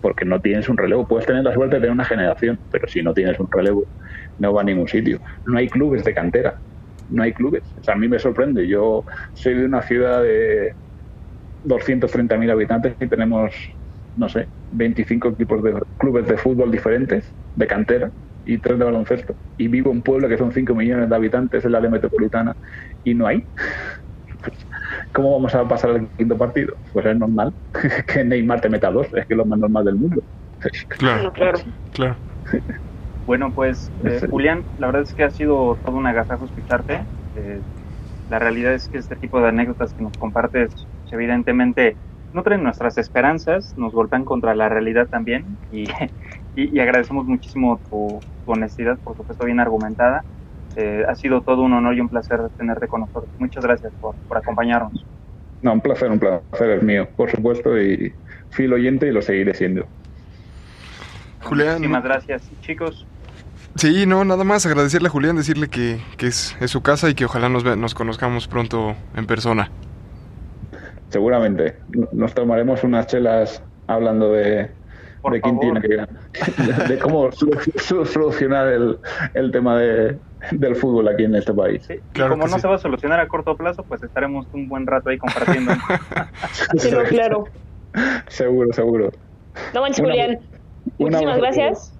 Porque 0.00 0.24
no 0.24 0.40
tienes 0.40 0.70
un 0.70 0.78
relevo. 0.78 1.06
Puedes 1.06 1.26
tener 1.26 1.44
la 1.44 1.52
suerte 1.52 1.76
de 1.76 1.80
tener 1.82 1.92
una 1.92 2.06
generación, 2.06 2.58
pero 2.70 2.88
si 2.88 3.02
no 3.02 3.12
tienes 3.12 3.38
un 3.38 3.50
relevo, 3.50 3.84
no 4.38 4.54
va 4.54 4.62
a 4.62 4.64
ningún 4.64 4.88
sitio. 4.88 5.20
No 5.44 5.58
hay 5.58 5.68
clubes 5.68 6.02
de 6.04 6.14
cantera 6.14 6.54
no 7.10 7.22
hay 7.22 7.32
clubes. 7.32 7.72
O 7.76 7.82
sea, 7.82 7.94
a 7.94 7.98
mí 7.98 8.08
me 8.08 8.18
sorprende. 8.18 8.66
Yo 8.66 9.04
soy 9.34 9.54
de 9.54 9.64
una 9.64 9.82
ciudad 9.82 10.22
de 10.22 10.74
230.000 11.62 12.50
habitantes 12.50 12.96
y 13.00 13.08
tenemos 13.08 13.54
no 14.14 14.28
sé, 14.28 14.48
25 14.70 15.28
equipos 15.28 15.62
de 15.62 15.80
clubes 15.96 16.26
de 16.26 16.36
fútbol 16.36 16.70
diferentes, 16.70 17.34
de 17.54 17.66
cantera, 17.66 18.12
y 18.44 18.58
tres 18.58 18.78
de 18.78 18.84
baloncesto. 18.84 19.36
Y 19.56 19.68
vivo 19.68 19.90
en 19.90 19.98
un 19.98 20.02
pueblo 20.02 20.28
que 20.28 20.38
son 20.38 20.52
5 20.52 20.74
millones 20.74 21.08
de 21.08 21.16
habitantes 21.16 21.64
en 21.64 21.72
la 21.72 21.78
área 21.78 21.90
metropolitana 21.90 22.54
y 23.04 23.14
no 23.14 23.26
hay. 23.26 23.46
¿Cómo 25.12 25.32
vamos 25.32 25.54
a 25.54 25.66
pasar 25.66 25.90
al 25.90 26.10
quinto 26.16 26.36
partido? 26.36 26.74
Pues 26.92 27.06
es 27.06 27.18
normal 27.18 27.54
que 28.06 28.24
Neymar 28.24 28.60
te 28.60 28.68
meta 28.68 28.90
dos, 28.90 29.06
es 29.06 29.26
que 29.26 29.34
es 29.34 29.36
lo 29.36 29.44
más 29.44 29.58
normal 29.58 29.84
del 29.84 29.96
mundo. 29.96 30.22
Claro, 30.88 31.32
claro. 31.32 31.58
claro. 31.92 32.18
Bueno, 33.30 33.52
pues 33.52 33.92
eh, 34.04 34.22
Julián, 34.28 34.66
la 34.76 34.88
verdad 34.88 35.02
es 35.02 35.14
que 35.14 35.22
ha 35.22 35.30
sido 35.30 35.78
todo 35.84 35.94
un 35.94 36.04
agasajo 36.08 36.46
escucharte. 36.46 37.06
Eh, 37.36 37.62
la 38.26 38.40
realidad 38.40 38.74
es 38.74 38.88
que 38.88 38.98
este 38.98 39.14
tipo 39.14 39.40
de 39.40 39.46
anécdotas 39.46 39.94
que 39.94 40.02
nos 40.02 40.16
compartes, 40.16 40.88
evidentemente, 41.12 41.96
nutren 42.32 42.64
nuestras 42.64 42.98
esperanzas, 42.98 43.72
nos 43.76 43.92
golpean 43.92 44.24
contra 44.24 44.56
la 44.56 44.68
realidad 44.68 45.06
también 45.06 45.60
y, 45.70 45.84
y, 46.56 46.76
y 46.76 46.80
agradecemos 46.80 47.24
muchísimo 47.24 47.80
tu, 47.88 48.18
tu, 48.44 48.50
honestidad, 48.50 48.98
por 48.98 49.14
supuesto, 49.14 49.44
bien 49.44 49.60
argumentada. 49.60 50.24
Eh, 50.74 51.04
ha 51.08 51.14
sido 51.14 51.42
todo 51.42 51.62
un 51.62 51.72
honor 51.74 51.94
y 51.94 52.00
un 52.00 52.08
placer 52.08 52.40
tenerte 52.56 52.88
con 52.88 53.02
nosotros. 53.02 53.30
Muchas 53.38 53.62
gracias 53.62 53.92
por, 54.00 54.16
por 54.26 54.38
acompañarnos. 54.38 55.06
No, 55.60 55.72
un 55.74 55.80
placer, 55.80 56.10
un 56.10 56.18
placer 56.18 56.70
es 56.70 56.82
mío, 56.82 57.08
por 57.16 57.30
supuesto, 57.30 57.80
y 57.80 58.12
fui 58.50 58.66
oyente 58.66 59.06
y 59.06 59.12
lo 59.12 59.22
seguiré 59.22 59.54
siendo. 59.54 59.86
Julián. 61.44 61.74
Muchísimas 61.74 62.02
gracias, 62.02 62.50
chicos. 62.60 63.06
Sí, 63.76 64.04
no, 64.06 64.24
nada 64.24 64.44
más 64.44 64.66
agradecerle 64.66 65.08
a 65.08 65.10
Julián, 65.10 65.36
decirle 65.36 65.68
que, 65.68 66.00
que 66.16 66.26
es, 66.26 66.56
es, 66.60 66.70
su 66.70 66.82
casa 66.82 67.08
y 67.08 67.14
que 67.14 67.24
ojalá 67.24 67.48
nos, 67.48 67.64
nos 67.76 67.94
conozcamos 67.94 68.48
pronto 68.48 68.94
en 69.16 69.26
persona. 69.26 69.70
Seguramente. 71.08 71.76
Nos 72.12 72.34
tomaremos 72.34 72.84
unas 72.84 73.06
chelas 73.06 73.62
hablando 73.86 74.32
de, 74.32 74.44
de 74.56 74.70
quién 75.40 75.40
favor. 75.42 75.60
tiene 75.60 75.80
que 75.80 75.88
ganar, 75.96 76.88
de 76.88 76.98
cómo 76.98 77.28
solu- 77.30 78.04
solucionar 78.06 78.68
el, 78.68 78.98
el 79.34 79.50
tema 79.50 79.76
de, 79.78 80.16
del 80.52 80.76
fútbol 80.76 81.08
aquí 81.08 81.24
en 81.24 81.34
este 81.36 81.52
país. 81.54 81.82
Sí, 81.86 81.94
y 81.94 82.12
Claro 82.12 82.32
como 82.32 82.46
no 82.48 82.54
sí. 82.56 82.60
se 82.60 82.68
va 82.68 82.74
a 82.76 82.78
solucionar 82.78 83.20
a 83.20 83.28
corto 83.28 83.56
plazo, 83.56 83.82
pues 83.84 84.02
estaremos 84.02 84.46
un 84.52 84.68
buen 84.68 84.86
rato 84.86 85.10
ahí 85.10 85.18
compartiendo. 85.18 85.72
Sí, 86.78 86.90
no, 86.90 87.02
claro. 87.04 87.44
Seguro, 88.28 88.72
seguro. 88.72 89.10
No 89.74 89.80
manches, 89.80 90.00
Julián. 90.04 90.38
Muchísimas 90.98 91.38
gracias. 91.38 91.92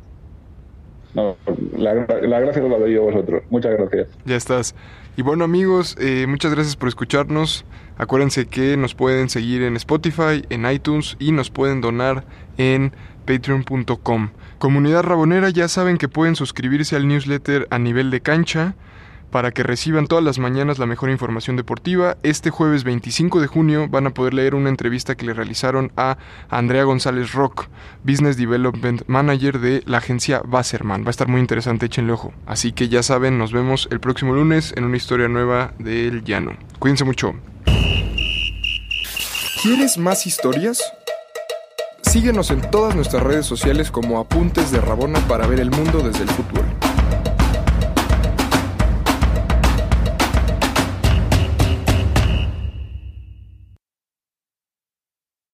No, 1.14 1.36
la, 1.76 1.94
la 1.94 2.40
gracia 2.40 2.62
la 2.62 2.78
doy 2.78 2.94
yo 2.94 3.02
a 3.02 3.12
vosotros. 3.12 3.42
Muchas 3.50 3.72
gracias. 3.72 4.08
Ya 4.24 4.36
estás. 4.36 4.74
Y 5.16 5.22
bueno 5.22 5.44
amigos, 5.44 5.96
eh, 6.00 6.26
muchas 6.28 6.54
gracias 6.54 6.76
por 6.76 6.88
escucharnos. 6.88 7.64
Acuérdense 7.98 8.46
que 8.46 8.76
nos 8.76 8.94
pueden 8.94 9.28
seguir 9.28 9.62
en 9.62 9.76
Spotify, 9.76 10.44
en 10.48 10.70
iTunes 10.70 11.16
y 11.18 11.32
nos 11.32 11.50
pueden 11.50 11.80
donar 11.80 12.24
en 12.56 12.92
patreon.com. 13.26 14.30
Comunidad 14.58 15.02
Rabonera 15.02 15.50
ya 15.50 15.68
saben 15.68 15.98
que 15.98 16.08
pueden 16.08 16.36
suscribirse 16.36 16.96
al 16.96 17.08
newsletter 17.08 17.66
a 17.70 17.78
nivel 17.78 18.10
de 18.10 18.20
cancha 18.20 18.74
para 19.30 19.52
que 19.52 19.62
reciban 19.62 20.06
todas 20.06 20.24
las 20.24 20.38
mañanas 20.38 20.78
la 20.78 20.86
mejor 20.86 21.10
información 21.10 21.56
deportiva. 21.56 22.16
Este 22.22 22.50
jueves 22.50 22.84
25 22.84 23.40
de 23.40 23.46
junio 23.46 23.88
van 23.88 24.06
a 24.06 24.14
poder 24.14 24.34
leer 24.34 24.54
una 24.54 24.68
entrevista 24.68 25.14
que 25.14 25.26
le 25.26 25.34
realizaron 25.34 25.92
a 25.96 26.18
Andrea 26.48 26.84
González 26.84 27.32
Rock, 27.32 27.68
Business 28.02 28.36
Development 28.36 29.02
Manager 29.06 29.58
de 29.58 29.82
la 29.86 29.98
agencia 29.98 30.42
Wasserman. 30.46 31.04
Va 31.04 31.08
a 31.08 31.10
estar 31.10 31.28
muy 31.28 31.40
interesante, 31.40 31.86
échenle 31.86 32.12
ojo. 32.12 32.32
Así 32.46 32.72
que 32.72 32.88
ya 32.88 33.02
saben, 33.02 33.38
nos 33.38 33.52
vemos 33.52 33.88
el 33.90 34.00
próximo 34.00 34.34
lunes 34.34 34.74
en 34.76 34.84
una 34.84 34.96
historia 34.96 35.28
nueva 35.28 35.74
del 35.78 36.24
llano. 36.24 36.56
Cuídense 36.78 37.04
mucho. 37.04 37.34
¿Quieres 39.62 39.98
más 39.98 40.26
historias? 40.26 40.82
Síguenos 42.02 42.50
en 42.50 42.62
todas 42.70 42.96
nuestras 42.96 43.22
redes 43.22 43.46
sociales 43.46 43.90
como 43.90 44.18
Apuntes 44.18 44.70
de 44.72 44.80
Rabona 44.80 45.20
para 45.28 45.46
ver 45.46 45.60
el 45.60 45.70
mundo 45.70 46.00
desde 46.00 46.22
el 46.22 46.30
fútbol. 46.30 46.79